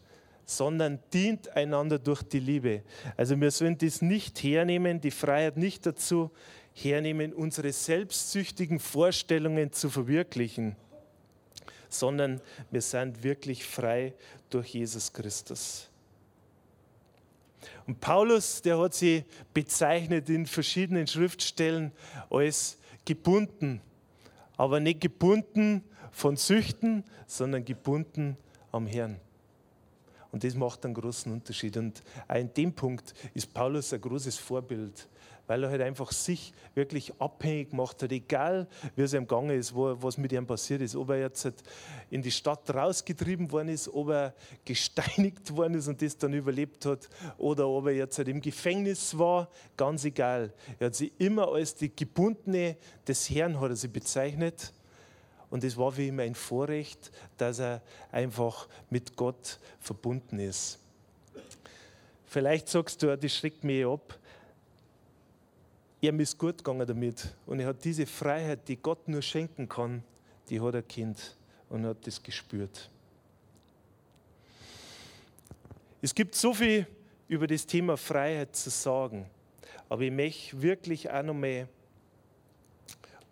sondern 0.45 1.01
dient 1.13 1.49
einander 1.57 1.99
durch 1.99 2.23
die 2.23 2.39
Liebe. 2.39 2.83
Also 3.17 3.41
wir 3.41 3.51
sollen 3.51 3.77
das 3.77 4.01
nicht 4.01 4.41
hernehmen, 4.45 5.01
die 5.01 5.11
Freiheit 5.11 5.57
nicht 5.57 5.85
dazu 5.85 6.31
hernehmen, 6.73 7.33
unsere 7.33 7.73
selbstsüchtigen 7.73 8.79
Vorstellungen 8.79 9.73
zu 9.73 9.91
verwirklichen, 9.91 10.77
sondern 11.99 12.41
wir 12.71 12.83
sind 12.83 13.23
wirklich 13.23 13.65
frei 13.65 14.15
durch 14.51 14.75
Jesus 14.75 15.13
Christus. 15.13 15.89
Und 17.87 18.01
Paulus, 18.01 18.63
der 18.63 18.79
hat 18.79 18.95
sie 18.95 19.25
bezeichnet 19.53 20.29
in 20.29 20.47
verschiedenen 20.47 21.07
Schriftstellen 21.07 21.93
als 22.31 22.79
gebunden, 23.05 23.81
aber 24.57 24.81
nicht 24.81 25.01
gebunden 25.01 25.85
von 26.11 26.37
Süchten, 26.37 27.05
sondern 27.27 27.65
gebunden 27.65 28.37
am 28.73 28.87
Herrn. 28.87 29.21
Und 30.35 30.43
das 30.43 30.57
macht 30.57 30.85
einen 30.85 30.95
großen 30.95 31.31
Unterschied. 31.31 31.77
Und 31.77 32.03
auch 32.27 32.35
in 32.35 32.53
dem 32.55 32.73
Punkt 32.73 33.15
ist 33.35 33.55
Paulus 33.55 33.93
ein 33.93 34.01
großes 34.01 34.37
Vorbild, 34.37 35.07
weil 35.47 35.63
er 35.63 35.71
halt 35.71 35.81
einfach 35.81 36.11
sich 36.11 36.53
wirklich 36.75 37.13
abhängig 37.21 37.71
gemacht 37.71 38.03
hat, 38.03 38.11
egal 38.11 38.67
wie 38.97 39.03
es 39.03 39.13
ihm 39.13 39.29
gegangen 39.29 39.57
ist, 39.57 39.77
wo, 39.77 39.97
was 40.03 40.19
mit 40.19 40.33
ihm 40.33 40.45
passiert 40.45 40.83
ist, 40.83 40.97
ob 40.97 41.11
er 41.11 41.21
jetzt 41.21 41.45
halt 41.45 41.63
in 42.11 42.21
die 42.21 42.33
Stadt 42.33 42.69
rausgetrieben 42.69 43.53
worden 43.53 43.69
ist, 43.69 43.87
ob 43.87 44.09
er 44.09 44.35
gesteinigt 44.65 45.55
worden 45.55 45.75
ist 45.75 45.87
und 45.87 46.03
das 46.03 46.19
dann 46.19 46.33
überlebt 46.33 46.85
hat, 46.85 47.09
oder 47.39 47.69
ob 47.69 47.87
er 47.87 47.93
jetzt 47.93 48.19
halt 48.19 48.27
im 48.27 48.41
Gefängnis 48.41 49.17
war, 49.17 49.49
ganz 49.77 50.05
egal. 50.05 50.53
Er 50.81 50.87
hat 50.87 50.97
sie 50.97 51.13
immer 51.19 51.47
als 51.47 51.77
die 51.77 51.95
Gebundene 51.95 52.77
des 53.07 53.31
Herrn 53.31 53.61
hat 53.61 53.71
er 53.71 53.77
sie 53.77 53.87
bezeichnet. 53.87 54.73
Und 55.55 55.63
es 55.63 55.77
war 55.77 55.93
für 55.93 56.03
ihn 56.03 56.19
ein 56.19 56.35
Vorrecht, 56.35 57.13
dass 57.37 57.61
er 57.61 57.81
einfach 58.11 58.67
mit 58.91 59.15
Gott 59.15 59.61
verbunden 59.79 60.41
ist. 60.41 60.81
Vielleicht 62.27 62.69
sagst 62.69 63.01
du, 63.01 63.17
das 63.17 63.33
schreckt 63.33 63.63
mich 63.63 63.87
ab. 63.87 64.19
Ihm 66.01 66.19
ist 66.19 66.37
gut 66.37 66.59
gegangen 66.59 66.85
damit. 66.85 67.33
Und 67.47 67.61
er 67.61 67.69
hat 67.69 67.85
diese 67.85 68.05
Freiheit, 68.05 68.67
die 68.67 68.75
Gott 68.75 69.07
nur 69.07 69.23
schenken 69.23 69.69
kann, 69.69 70.03
die 70.49 70.61
hat 70.61 70.75
er 70.75 70.83
Kind 70.83 71.37
und 71.69 71.87
hat 71.87 72.05
das 72.05 72.21
gespürt. 72.21 72.91
Es 76.03 76.13
gibt 76.13 76.35
so 76.35 76.53
viel 76.53 76.85
über 77.29 77.47
das 77.47 77.65
Thema 77.65 77.97
Freiheit 77.97 78.57
zu 78.57 78.71
sagen. 78.71 79.31
Aber 79.89 80.03
ich 80.03 80.11
möchte 80.11 80.61
wirklich 80.61 81.09
auch 81.09 81.23
noch 81.23 81.35
mal 81.35 81.69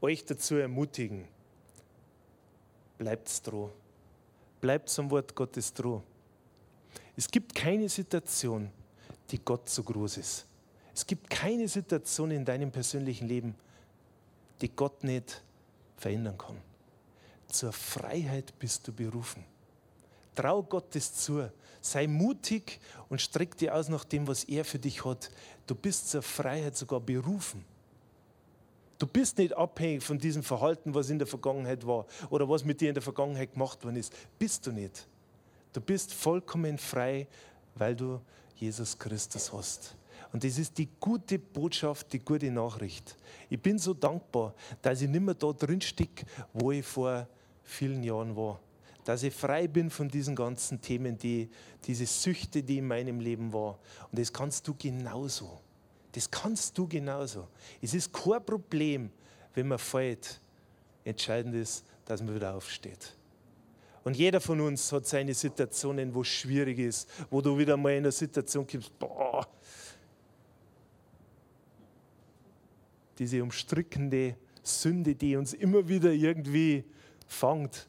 euch 0.00 0.24
dazu 0.24 0.54
ermutigen, 0.54 1.26
bleibt 3.02 3.46
dran. 3.46 3.68
Bleibt 4.60 4.88
zum 4.88 5.10
Wort 5.10 5.34
Gottes 5.34 5.74
dran. 5.74 6.02
Es 7.16 7.28
gibt 7.28 7.52
keine 7.52 7.88
Situation, 7.88 8.70
die 9.30 9.40
Gott 9.44 9.68
so 9.68 9.82
groß 9.82 10.18
ist. 10.18 10.46
Es 10.94 11.04
gibt 11.04 11.28
keine 11.28 11.66
Situation 11.66 12.30
in 12.30 12.44
deinem 12.44 12.70
persönlichen 12.70 13.26
Leben, 13.26 13.56
die 14.60 14.68
Gott 14.68 15.02
nicht 15.02 15.42
verändern 15.96 16.38
kann. 16.38 16.56
Zur 17.48 17.72
Freiheit 17.72 18.56
bist 18.60 18.86
du 18.86 18.92
berufen. 18.92 19.44
Trau 20.36 20.62
Gottes 20.62 21.12
zu. 21.12 21.50
Sei 21.80 22.06
mutig 22.06 22.78
und 23.08 23.20
streck 23.20 23.56
dir 23.56 23.74
aus 23.74 23.88
nach 23.88 24.04
dem, 24.04 24.28
was 24.28 24.44
er 24.44 24.64
für 24.64 24.78
dich 24.78 25.04
hat. 25.04 25.28
Du 25.66 25.74
bist 25.74 26.08
zur 26.08 26.22
Freiheit 26.22 26.76
sogar 26.76 27.00
berufen. 27.00 27.64
Du 29.02 29.08
bist 29.08 29.36
nicht 29.38 29.52
abhängig 29.56 30.04
von 30.04 30.16
diesem 30.16 30.44
Verhalten, 30.44 30.94
was 30.94 31.10
in 31.10 31.18
der 31.18 31.26
Vergangenheit 31.26 31.84
war 31.84 32.06
oder 32.30 32.48
was 32.48 32.64
mit 32.64 32.80
dir 32.80 32.88
in 32.88 32.94
der 32.94 33.02
Vergangenheit 33.02 33.52
gemacht 33.52 33.82
worden 33.82 33.96
ist. 33.96 34.14
Bist 34.38 34.64
du 34.64 34.70
nicht. 34.70 35.08
Du 35.72 35.80
bist 35.80 36.14
vollkommen 36.14 36.78
frei, 36.78 37.26
weil 37.74 37.96
du 37.96 38.20
Jesus 38.54 38.96
Christus 38.96 39.52
hast. 39.52 39.96
Und 40.32 40.44
das 40.44 40.56
ist 40.56 40.78
die 40.78 40.88
gute 41.00 41.40
Botschaft, 41.40 42.12
die 42.12 42.20
gute 42.20 42.48
Nachricht. 42.52 43.16
Ich 43.50 43.60
bin 43.60 43.76
so 43.76 43.92
dankbar, 43.92 44.54
dass 44.80 45.02
ich 45.02 45.08
nicht 45.08 45.20
mehr 45.20 45.34
da 45.34 45.52
drin 45.52 45.80
stecke, 45.80 46.24
wo 46.52 46.70
ich 46.70 46.86
vor 46.86 47.26
vielen 47.64 48.04
Jahren 48.04 48.36
war. 48.36 48.60
Dass 49.04 49.24
ich 49.24 49.34
frei 49.34 49.66
bin 49.66 49.90
von 49.90 50.08
diesen 50.08 50.36
ganzen 50.36 50.80
Themen, 50.80 51.18
die, 51.18 51.50
diese 51.88 52.06
Süchte, 52.06 52.62
die 52.62 52.78
in 52.78 52.86
meinem 52.86 53.18
Leben 53.18 53.52
war. 53.52 53.80
Und 54.12 54.20
das 54.20 54.32
kannst 54.32 54.68
du 54.68 54.76
genauso. 54.78 55.58
Das 56.12 56.30
kannst 56.30 56.76
du 56.76 56.86
genauso. 56.86 57.48
Es 57.80 57.94
ist 57.94 58.12
kein 58.12 58.44
Problem, 58.44 59.10
wenn 59.54 59.68
man 59.68 59.78
fällt. 59.78 60.40
Entscheidend 61.04 61.54
ist, 61.54 61.84
dass 62.04 62.22
man 62.22 62.34
wieder 62.34 62.54
aufsteht. 62.54 63.16
Und 64.04 64.16
jeder 64.16 64.40
von 64.40 64.60
uns 64.60 64.90
hat 64.92 65.06
seine 65.06 65.32
Situationen, 65.32 66.14
wo 66.14 66.22
es 66.22 66.28
schwierig 66.28 66.78
ist, 66.78 67.08
wo 67.30 67.40
du 67.40 67.56
wieder 67.56 67.76
mal 67.76 67.92
in 67.92 67.98
eine 67.98 68.12
Situation 68.12 68.66
kommst, 68.66 68.98
boah, 68.98 69.46
diese 73.18 73.42
umstrickende 73.42 74.36
Sünde, 74.62 75.14
die 75.14 75.36
uns 75.36 75.52
immer 75.52 75.86
wieder 75.86 76.10
irgendwie 76.12 76.84
fangt. 77.26 77.88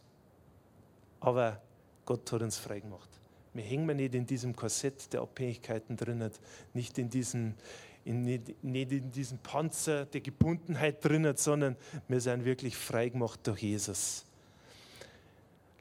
Aber 1.19 1.61
Gott 2.05 2.31
hat 2.31 2.41
uns 2.41 2.57
frei 2.57 2.79
gemacht. 2.81 3.09
Wir 3.53 3.63
hängen 3.63 3.97
nicht 3.97 4.15
in 4.15 4.25
diesem 4.25 4.55
Korsett 4.55 5.13
der 5.13 5.21
Abhängigkeiten 5.21 5.95
drin, 5.95 6.29
nicht 6.73 6.97
in 6.97 7.09
diesem, 7.09 7.53
in, 8.05 8.23
nicht, 8.23 8.91
in 8.91 9.11
diesem 9.11 9.37
Panzer 9.39 10.05
der 10.05 10.21
Gebundenheit 10.21 11.03
drin, 11.03 11.31
sondern 11.35 11.75
wir 12.07 12.19
sind 12.19 12.45
wirklich 12.45 12.75
frei 12.75 13.09
gemacht 13.09 13.39
durch 13.43 13.61
Jesus. 13.61 14.25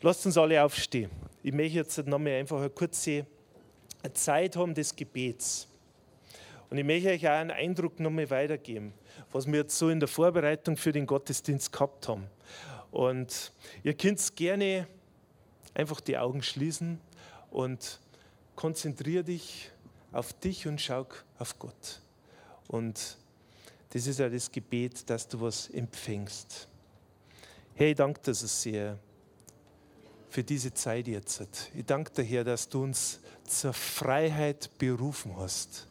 Lasst 0.00 0.26
uns 0.26 0.36
alle 0.36 0.62
aufstehen. 0.62 1.10
Ich 1.42 1.52
möchte 1.52 1.78
jetzt 1.78 1.98
nochmal 2.06 2.32
einfach 2.32 2.58
eine 2.58 2.70
kurze 2.70 3.26
Zeit 4.14 4.56
haben 4.56 4.74
des 4.74 4.94
Gebets. 4.94 5.68
Und 6.70 6.78
ich 6.78 6.84
möchte 6.84 7.10
euch 7.10 7.26
auch 7.26 7.32
einen 7.32 7.50
Eindruck 7.50 8.00
nochmal 8.00 8.28
weitergeben, 8.30 8.94
was 9.30 9.46
wir 9.46 9.60
jetzt 9.60 9.76
so 9.76 9.90
in 9.90 10.00
der 10.00 10.08
Vorbereitung 10.08 10.76
für 10.76 10.90
den 10.90 11.06
Gottesdienst 11.06 11.72
gehabt 11.72 12.08
haben. 12.08 12.26
Und 12.90 13.52
ihr 13.82 13.94
könnt 13.94 14.34
gerne 14.36 14.86
einfach 15.74 16.00
die 16.00 16.16
Augen 16.18 16.42
schließen 16.42 17.00
und 17.50 18.00
konzentriere 18.56 19.24
dich 19.24 19.70
auf 20.12 20.32
dich 20.32 20.66
und 20.66 20.80
schau 20.80 21.06
auf 21.38 21.58
Gott. 21.58 22.00
Und 22.72 23.18
das 23.90 24.06
ist 24.06 24.18
ja 24.18 24.28
das 24.28 24.50
Gebet, 24.50 25.08
dass 25.08 25.28
du 25.28 25.42
was 25.42 25.68
empfängst. 25.68 26.66
Herr, 27.74 27.88
ich 27.88 27.96
danke 27.96 28.20
dir 28.22 28.34
so 28.34 28.46
sehr 28.46 28.98
für 30.30 30.42
diese 30.42 30.72
Zeit 30.72 31.06
jetzt. 31.06 31.70
Ich 31.74 31.84
danke 31.84 32.10
dir, 32.10 32.22
Herr, 32.22 32.44
dass 32.44 32.66
du 32.66 32.82
uns 32.82 33.20
zur 33.44 33.74
Freiheit 33.74 34.70
berufen 34.78 35.36
hast. 35.36 35.86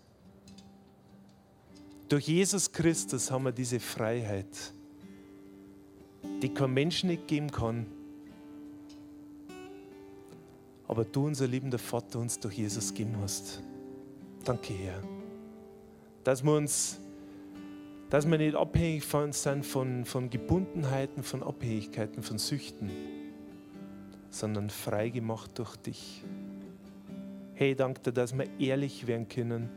Durch 2.09 2.27
Jesus 2.27 2.71
Christus 2.71 3.29
haben 3.29 3.43
wir 3.43 3.51
diese 3.51 3.79
Freiheit, 3.79 4.73
die 6.41 6.49
kein 6.49 6.73
Mensch 6.73 7.03
nicht 7.03 7.27
geben 7.27 7.51
kann. 7.51 7.85
Aber 10.87 11.05
du, 11.05 11.27
unser 11.27 11.47
liebender 11.47 11.79
Vater, 11.79 12.17
uns 12.17 12.39
durch 12.39 12.57
Jesus 12.57 12.91
geben 12.91 13.15
hast. 13.21 13.61
Danke, 14.43 14.73
Herr 14.73 15.20
dass 16.23 16.43
wir 16.43 16.53
uns, 16.53 16.99
dass 18.10 18.29
wir 18.29 18.38
nicht 18.38 18.55
abhängig 18.55 19.03
von, 19.03 19.31
sind 19.31 19.65
von, 19.65 20.05
von 20.05 20.29
Gebundenheiten, 20.29 21.23
von 21.23 21.43
Abhängigkeiten, 21.43 22.23
von 22.23 22.38
Süchten, 22.38 22.89
sondern 24.29 24.69
frei 24.69 25.10
gemacht 25.10 25.51
durch 25.55 25.75
dich. 25.77 26.23
Hey, 27.53 27.75
danke 27.75 28.01
dir, 28.01 28.12
dass 28.12 28.38
wir 28.38 28.47
ehrlich 28.60 29.07
werden 29.07 29.27
können. 29.27 29.69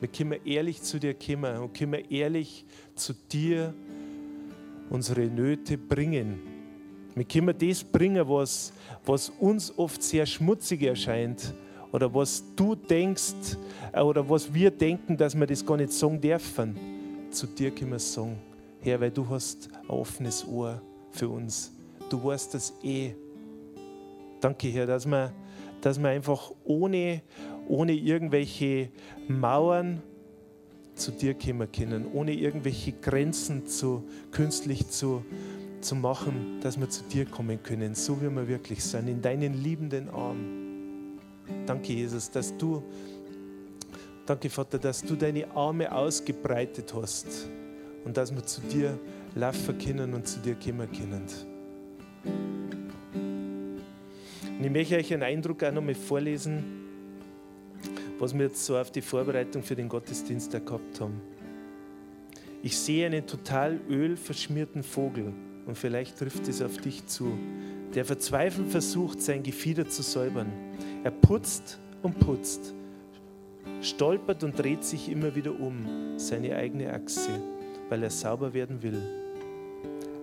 Wir 0.00 0.08
können 0.08 0.40
ehrlich 0.44 0.82
zu 0.82 0.98
dir 0.98 1.14
kommen 1.14 1.56
und 1.58 1.74
können 1.74 2.04
ehrlich 2.10 2.64
zu 2.94 3.12
dir 3.12 3.74
unsere 4.88 5.26
Nöte 5.26 5.76
bringen. 5.76 6.40
Wir 7.14 7.24
können 7.24 7.56
das 7.58 7.84
bringen, 7.84 8.28
was, 8.28 8.72
was 9.04 9.28
uns 9.28 9.76
oft 9.76 10.02
sehr 10.02 10.26
schmutzig 10.26 10.82
erscheint 10.82 11.54
oder 11.92 12.12
was 12.12 12.44
du 12.56 12.74
denkst 12.74 13.56
äh, 13.92 14.00
oder 14.00 14.28
was 14.28 14.52
wir 14.52 14.70
denken, 14.70 15.16
dass 15.16 15.38
wir 15.38 15.46
das 15.46 15.64
gar 15.64 15.76
nicht 15.76 15.92
sagen 15.92 16.20
dürfen, 16.20 16.76
zu 17.30 17.46
dir 17.46 17.70
können 17.70 17.92
wir 17.92 17.98
sagen, 17.98 18.38
Herr, 18.80 19.00
weil 19.00 19.10
du 19.10 19.28
hast 19.28 19.68
ein 19.72 19.90
offenes 19.90 20.46
Ohr 20.46 20.80
für 21.10 21.28
uns. 21.28 21.72
Du 22.08 22.22
weißt 22.22 22.54
das 22.54 22.72
eh. 22.82 23.12
Danke, 24.40 24.68
Herr, 24.68 24.86
dass 24.86 25.06
wir, 25.06 25.32
dass 25.80 26.00
wir 26.00 26.08
einfach 26.08 26.50
ohne, 26.64 27.22
ohne 27.68 27.92
irgendwelche 27.92 28.88
Mauern 29.28 30.02
zu 30.94 31.12
dir 31.12 31.34
kommen 31.34 31.70
können, 31.70 32.06
ohne 32.12 32.32
irgendwelche 32.32 32.92
Grenzen 32.92 33.66
zu, 33.66 34.04
künstlich 34.32 34.88
zu, 34.88 35.24
zu 35.80 35.94
machen, 35.94 36.58
dass 36.62 36.78
wir 36.78 36.88
zu 36.88 37.04
dir 37.04 37.26
kommen 37.26 37.62
können, 37.62 37.94
so 37.94 38.20
wie 38.20 38.30
wir 38.30 38.48
wirklich 38.48 38.82
sind, 38.82 39.08
in 39.08 39.22
deinen 39.22 39.62
liebenden 39.62 40.08
Armen. 40.10 40.69
Danke, 41.66 41.92
Jesus, 41.92 42.30
dass 42.30 42.56
du 42.56 42.82
Danke, 44.30 44.48
Vater, 44.48 44.78
dass 44.78 45.02
du 45.02 45.16
deine 45.16 45.50
Arme 45.56 45.90
ausgebreitet 45.90 46.94
hast 46.94 47.48
und 48.04 48.16
dass 48.16 48.32
wir 48.32 48.44
zu 48.44 48.60
dir 48.60 48.96
laufen 49.34 49.76
können 49.76 50.14
und 50.14 50.28
zu 50.28 50.38
dir 50.38 50.54
kommen 50.54 50.88
können. 50.92 51.24
Und 54.56 54.64
ich 54.64 54.70
möchte 54.70 54.94
euch 54.94 55.12
einen 55.12 55.24
Eindruck 55.24 55.64
auch 55.64 55.72
noch 55.72 55.82
mal 55.82 55.96
vorlesen, 55.96 56.62
was 58.20 58.32
wir 58.32 58.44
jetzt 58.44 58.64
so 58.64 58.78
auf 58.78 58.92
die 58.92 59.02
Vorbereitung 59.02 59.64
für 59.64 59.74
den 59.74 59.88
Gottesdienst 59.88 60.52
gehabt 60.52 61.00
haben. 61.00 61.20
Ich 62.62 62.78
sehe 62.78 63.06
einen 63.06 63.26
total 63.26 63.80
ölverschmierten 63.88 64.84
Vogel 64.84 65.32
und 65.66 65.76
vielleicht 65.76 66.18
trifft 66.18 66.46
es 66.46 66.62
auf 66.62 66.76
dich 66.76 67.04
zu, 67.06 67.32
der 67.96 68.04
verzweifelt 68.04 68.68
versucht, 68.68 69.20
sein 69.22 69.42
Gefieder 69.42 69.88
zu 69.88 70.02
säubern. 70.02 70.52
Er 71.02 71.10
putzt 71.10 71.78
und 72.02 72.20
putzt, 72.20 72.74
stolpert 73.80 74.44
und 74.44 74.58
dreht 74.58 74.84
sich 74.84 75.10
immer 75.10 75.34
wieder 75.34 75.58
um, 75.58 76.18
seine 76.18 76.54
eigene 76.54 76.92
Achse, 76.92 77.30
weil 77.88 78.02
er 78.02 78.10
sauber 78.10 78.52
werden 78.52 78.82
will. 78.82 79.00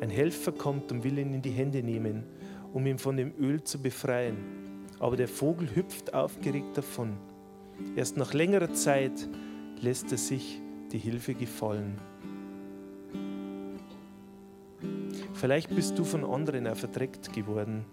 Ein 0.02 0.12
Helfer 0.12 0.52
kommt 0.52 0.92
und 0.92 1.04
will 1.04 1.18
ihn 1.18 1.34
in 1.34 1.42
die 1.42 1.50
Hände 1.50 1.82
nehmen, 1.82 2.26
um 2.74 2.86
ihn 2.86 3.00
von 3.00 3.18
dem 3.18 3.34
Öl 3.40 3.64
zu 3.64 3.82
befreien. 3.82 4.38
Aber 5.00 5.16
der 5.16 5.28
Vogel 5.28 5.76
hüpft 5.76 6.14
aufgeregt 6.14 6.78
davon. 6.78 7.18
Erst 7.96 8.16
nach 8.16 8.36
längerer 8.36 8.72
Zeit 8.74 9.28
lässt 9.82 10.12
er 10.12 10.20
sich 10.20 10.62
die 10.92 11.00
Hilfe 11.00 11.34
gefallen. 11.34 12.00
Vielleicht 15.34 15.76
bist 15.76 15.98
du 15.98 16.04
von 16.04 16.24
anderen 16.24 16.68
auch 16.68 16.76
verdreckt 16.76 17.34
geworden 17.34 17.84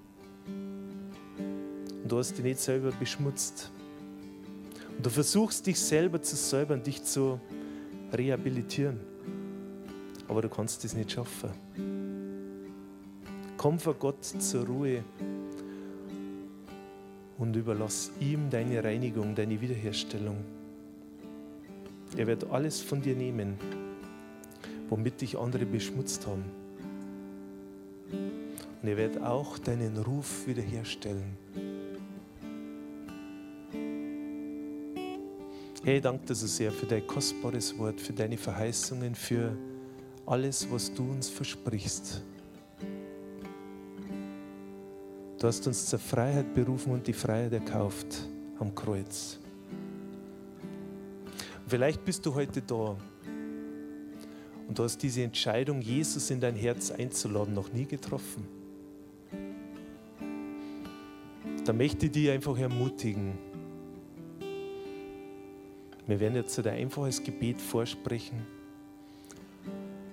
und 2.05 2.13
du 2.13 2.19
hast 2.19 2.37
dich 2.37 2.45
nicht 2.45 2.61
selber 2.61 2.93
beschmutzt. 2.93 3.71
Und 4.95 5.07
du 5.07 5.09
versuchst 5.09 5.67
dich 5.67 5.81
selber 5.81 6.21
zu 6.21 6.37
säubern, 6.37 6.83
dich 6.83 7.03
zu 7.03 7.41
rehabilitieren. 8.13 9.01
Aber 10.29 10.43
du 10.43 10.51
kannst 10.51 10.85
es 10.85 10.95
nicht 10.95 11.13
schaffen. 11.13 11.49
Komm 13.57 13.79
vor 13.79 13.95
Gott 13.95 14.23
zur 14.23 14.67
Ruhe 14.67 15.03
und 17.39 17.57
überlass 17.57 18.13
ihm 18.21 18.51
deine 18.51 18.85
Reinigung, 18.85 19.35
deine 19.35 19.59
Wiederherstellung. 19.59 20.37
Er 22.19 22.27
wird 22.27 22.51
alles 22.51 22.83
von 22.83 23.01
dir 23.01 23.17
nehmen, 23.17 23.55
womit 24.91 25.23
dich 25.23 25.39
andere 25.39 25.65
beschmutzt 25.65 26.27
haben. 26.27 26.45
Und 28.83 28.89
er 28.89 28.99
wird 28.99 29.23
auch 29.23 29.57
deinen 29.57 29.97
Ruf 29.97 30.47
wiederherstellen. 30.47 31.39
Hey, 35.85 36.01
danke 36.01 36.25
dir 36.25 36.35
so 36.35 36.47
sehr 36.47 36.73
für 36.73 36.87
dein 36.87 37.07
kostbares 37.07 37.77
Wort, 37.77 38.01
für 38.01 38.15
deine 38.15 38.39
Verheißungen, 38.39 39.15
für 39.15 39.55
alles, 40.25 40.67
was 40.71 40.95
du 40.95 41.03
uns 41.03 41.29
versprichst. 41.29 42.23
Du 45.39 45.47
hast 45.47 45.67
uns 45.67 45.85
zur 45.85 45.99
Freiheit 45.99 46.55
berufen 46.55 46.91
und 46.91 47.07
die 47.07 47.13
Freiheit 47.13 47.53
erkauft 47.53 48.07
am 48.59 48.75
Kreuz. 48.75 49.39
Vielleicht 51.67 52.03
bist 52.03 52.25
du 52.25 52.35
heute 52.35 52.63
da 52.63 52.97
und 54.67 54.79
du 54.79 54.85
hast 54.85 55.03
diese 55.03 55.23
Entscheidung, 55.23 55.83
Jesus 55.83 56.31
in 56.31 56.41
dein 56.41 56.57
Herz 56.57 56.93
einzuladen, 56.93 57.53
noch 57.53 57.71
nie 57.75 57.85
getroffen. 57.85 58.49
Da 61.67 61.75
möchte 61.75 62.07
ich 62.07 62.13
dich 62.13 62.31
einfach 62.31 62.57
ermutigen. 62.57 63.54
Wir 66.07 66.21
werden 66.21 66.35
jetzt 66.35 66.59
ein 66.59 66.67
einfaches 66.67 67.23
Gebet 67.23 67.61
vorsprechen. 67.61 68.47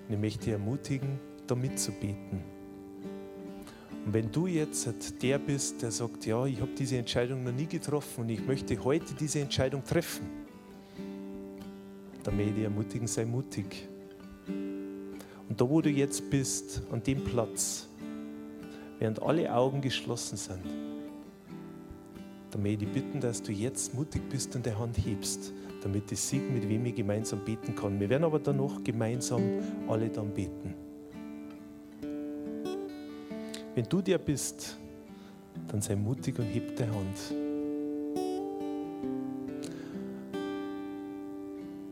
Und 0.08 0.13
ich 0.13 0.19
möchte 0.19 0.45
dich 0.45 0.54
ermutigen, 0.54 1.19
da 1.47 1.56
mitzubeten. 1.56 2.41
Und 4.06 4.13
wenn 4.13 4.32
du 4.32 4.47
jetzt 4.47 4.89
der 5.21 5.38
bist, 5.38 5.82
der 5.82 5.91
sagt, 5.91 6.25
ja, 6.25 6.45
ich 6.45 6.60
habe 6.62 6.71
diese 6.77 6.97
Entscheidung 6.97 7.43
noch 7.43 7.51
nie 7.51 7.65
getroffen 7.65 8.21
und 8.21 8.30
ich 8.30 8.45
möchte 8.45 8.82
heute 8.84 9.13
diese 9.13 9.41
Entscheidung 9.41 9.84
treffen, 9.84 10.27
dann 12.23 12.36
möchte 12.36 12.51
ich 12.51 12.56
dich 12.56 12.63
ermutigen, 12.63 13.08
sei 13.08 13.25
mutig. 13.25 13.88
Und 14.47 15.60
da, 15.60 15.69
wo 15.69 15.82
du 15.82 15.89
jetzt 15.89 16.30
bist, 16.30 16.82
an 16.91 17.04
dem 17.04 17.23
Platz, 17.23 17.89
während 18.97 19.21
alle 19.21 19.54
Augen 19.54 19.82
geschlossen 19.82 20.38
sind, 20.38 20.63
dann 22.51 22.63
möchte 22.63 22.86
ich 22.86 22.91
bitten, 22.91 23.19
dass 23.19 23.41
du 23.41 23.51
jetzt 23.51 23.93
mutig 23.93 24.21
bist 24.30 24.56
und 24.56 24.65
die 24.65 24.73
Hand 24.73 24.97
hebst, 24.97 25.51
damit 25.82 26.12
ich 26.12 26.20
sehe, 26.20 26.41
mit 26.41 26.67
wem 26.67 26.86
ich 26.86 26.96
gemeinsam 26.96 27.39
beten 27.44 27.76
kann. 27.76 28.00
Wir 28.00 28.10
werden 28.10 28.24
aber 28.24 28.39
danach 28.39 28.84
gemeinsam 28.84 29.41
alle 29.88 30.10
dann 30.10 30.34
beten. 30.34 30.74
Wenn 33.74 33.86
du 33.88 34.02
der 34.02 34.17
bist, 34.17 34.78
dann 35.67 35.82
sei 35.82 35.96
mutig 35.96 36.38
und 36.39 36.46
heb 36.46 36.76
die 36.76 36.84
Hand. 36.84 37.17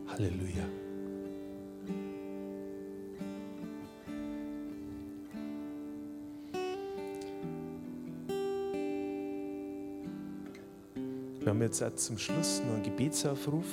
Halleluja. 0.08 0.79
Wir 11.40 11.48
haben 11.48 11.62
jetzt 11.62 11.82
auch 11.82 11.94
zum 11.94 12.18
Schluss 12.18 12.60
noch 12.60 12.74
einen 12.74 12.82
Gebetsaufruf. 12.82 13.64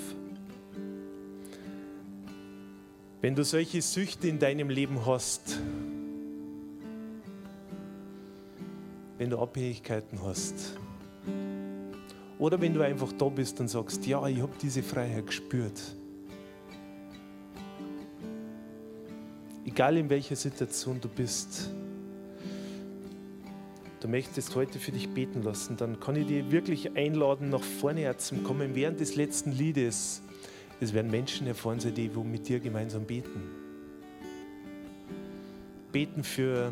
Wenn 3.19 3.35
du 3.35 3.43
solche 3.43 3.81
Süchte 3.81 4.29
in 4.29 4.39
deinem 4.39 4.69
Leben 4.69 5.05
hast, 5.05 5.59
wenn 9.17 9.29
du 9.29 9.39
Abhängigkeiten 9.39 10.21
hast. 10.23 10.77
Oder 12.39 12.61
wenn 12.61 12.73
du 12.73 12.81
einfach 12.81 13.11
da 13.13 13.25
bist 13.25 13.59
und 13.59 13.67
sagst, 13.67 14.05
ja, 14.05 14.25
ich 14.27 14.41
habe 14.41 14.53
diese 14.61 14.83
Freiheit 14.83 15.27
gespürt. 15.27 15.81
Egal 19.65 19.97
in 19.97 20.09
welcher 20.09 20.35
Situation 20.35 21.01
du 21.01 21.09
bist, 21.09 21.69
du 24.07 24.11
möchtest 24.11 24.55
heute 24.55 24.79
für 24.79 24.93
dich 24.93 25.09
beten 25.09 25.43
lassen, 25.43 25.75
dann 25.75 25.99
kann 25.99 26.15
ich 26.15 26.27
dir 26.27 26.49
wirklich 26.49 26.95
einladen, 26.95 27.49
nach 27.49 27.61
vorne 27.61 28.15
zum 28.17 28.41
kommen. 28.45 28.73
Während 28.73 29.01
des 29.01 29.17
letzten 29.17 29.51
Liedes, 29.51 30.21
es 30.79 30.93
werden 30.93 31.11
Menschen 31.11 31.45
erfahren 31.45 31.81
sein, 31.81 31.93
die 31.93 32.09
mit 32.23 32.47
dir 32.47 32.61
gemeinsam 32.61 33.03
beten. 33.03 33.41
Beten 35.91 36.23
für 36.23 36.71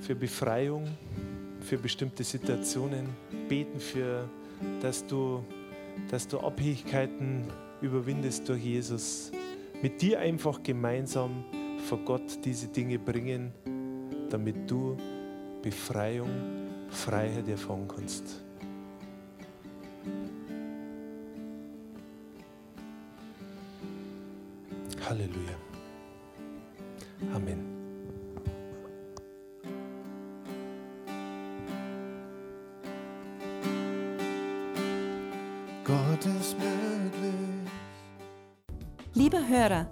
für 0.00 0.16
Befreiung, 0.16 0.88
für 1.60 1.78
bestimmte 1.78 2.24
Situationen, 2.24 3.06
beten 3.48 3.78
für, 3.78 4.28
dass 4.82 5.06
du, 5.06 5.44
dass 6.10 6.26
du 6.26 6.40
Abhängigkeiten 6.40 7.44
überwindest 7.80 8.48
durch 8.48 8.64
Jesus. 8.64 9.30
Mit 9.80 10.02
dir 10.02 10.18
einfach 10.18 10.60
gemeinsam 10.64 11.44
vor 11.88 11.98
Gott 11.98 12.44
diese 12.44 12.66
Dinge 12.66 12.98
bringen, 12.98 13.52
damit 14.28 14.68
du 14.68 14.96
Befreiung, 15.66 16.30
Freiheit 16.90 17.48
erfahren 17.48 17.88
kannst. 17.88 18.40
Halleluja. 25.04 25.56
Amen. 27.34 27.64
Gott 35.82 36.26
ist 36.40 36.56
möglich. 36.60 37.72
Lieber 39.14 39.48
Hörer, 39.48 39.90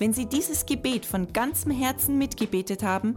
wenn 0.00 0.12
Sie 0.12 0.26
dieses 0.26 0.66
Gebet 0.66 1.06
von 1.06 1.32
ganzem 1.32 1.70
Herzen 1.70 2.18
mitgebetet 2.18 2.82
haben, 2.82 3.16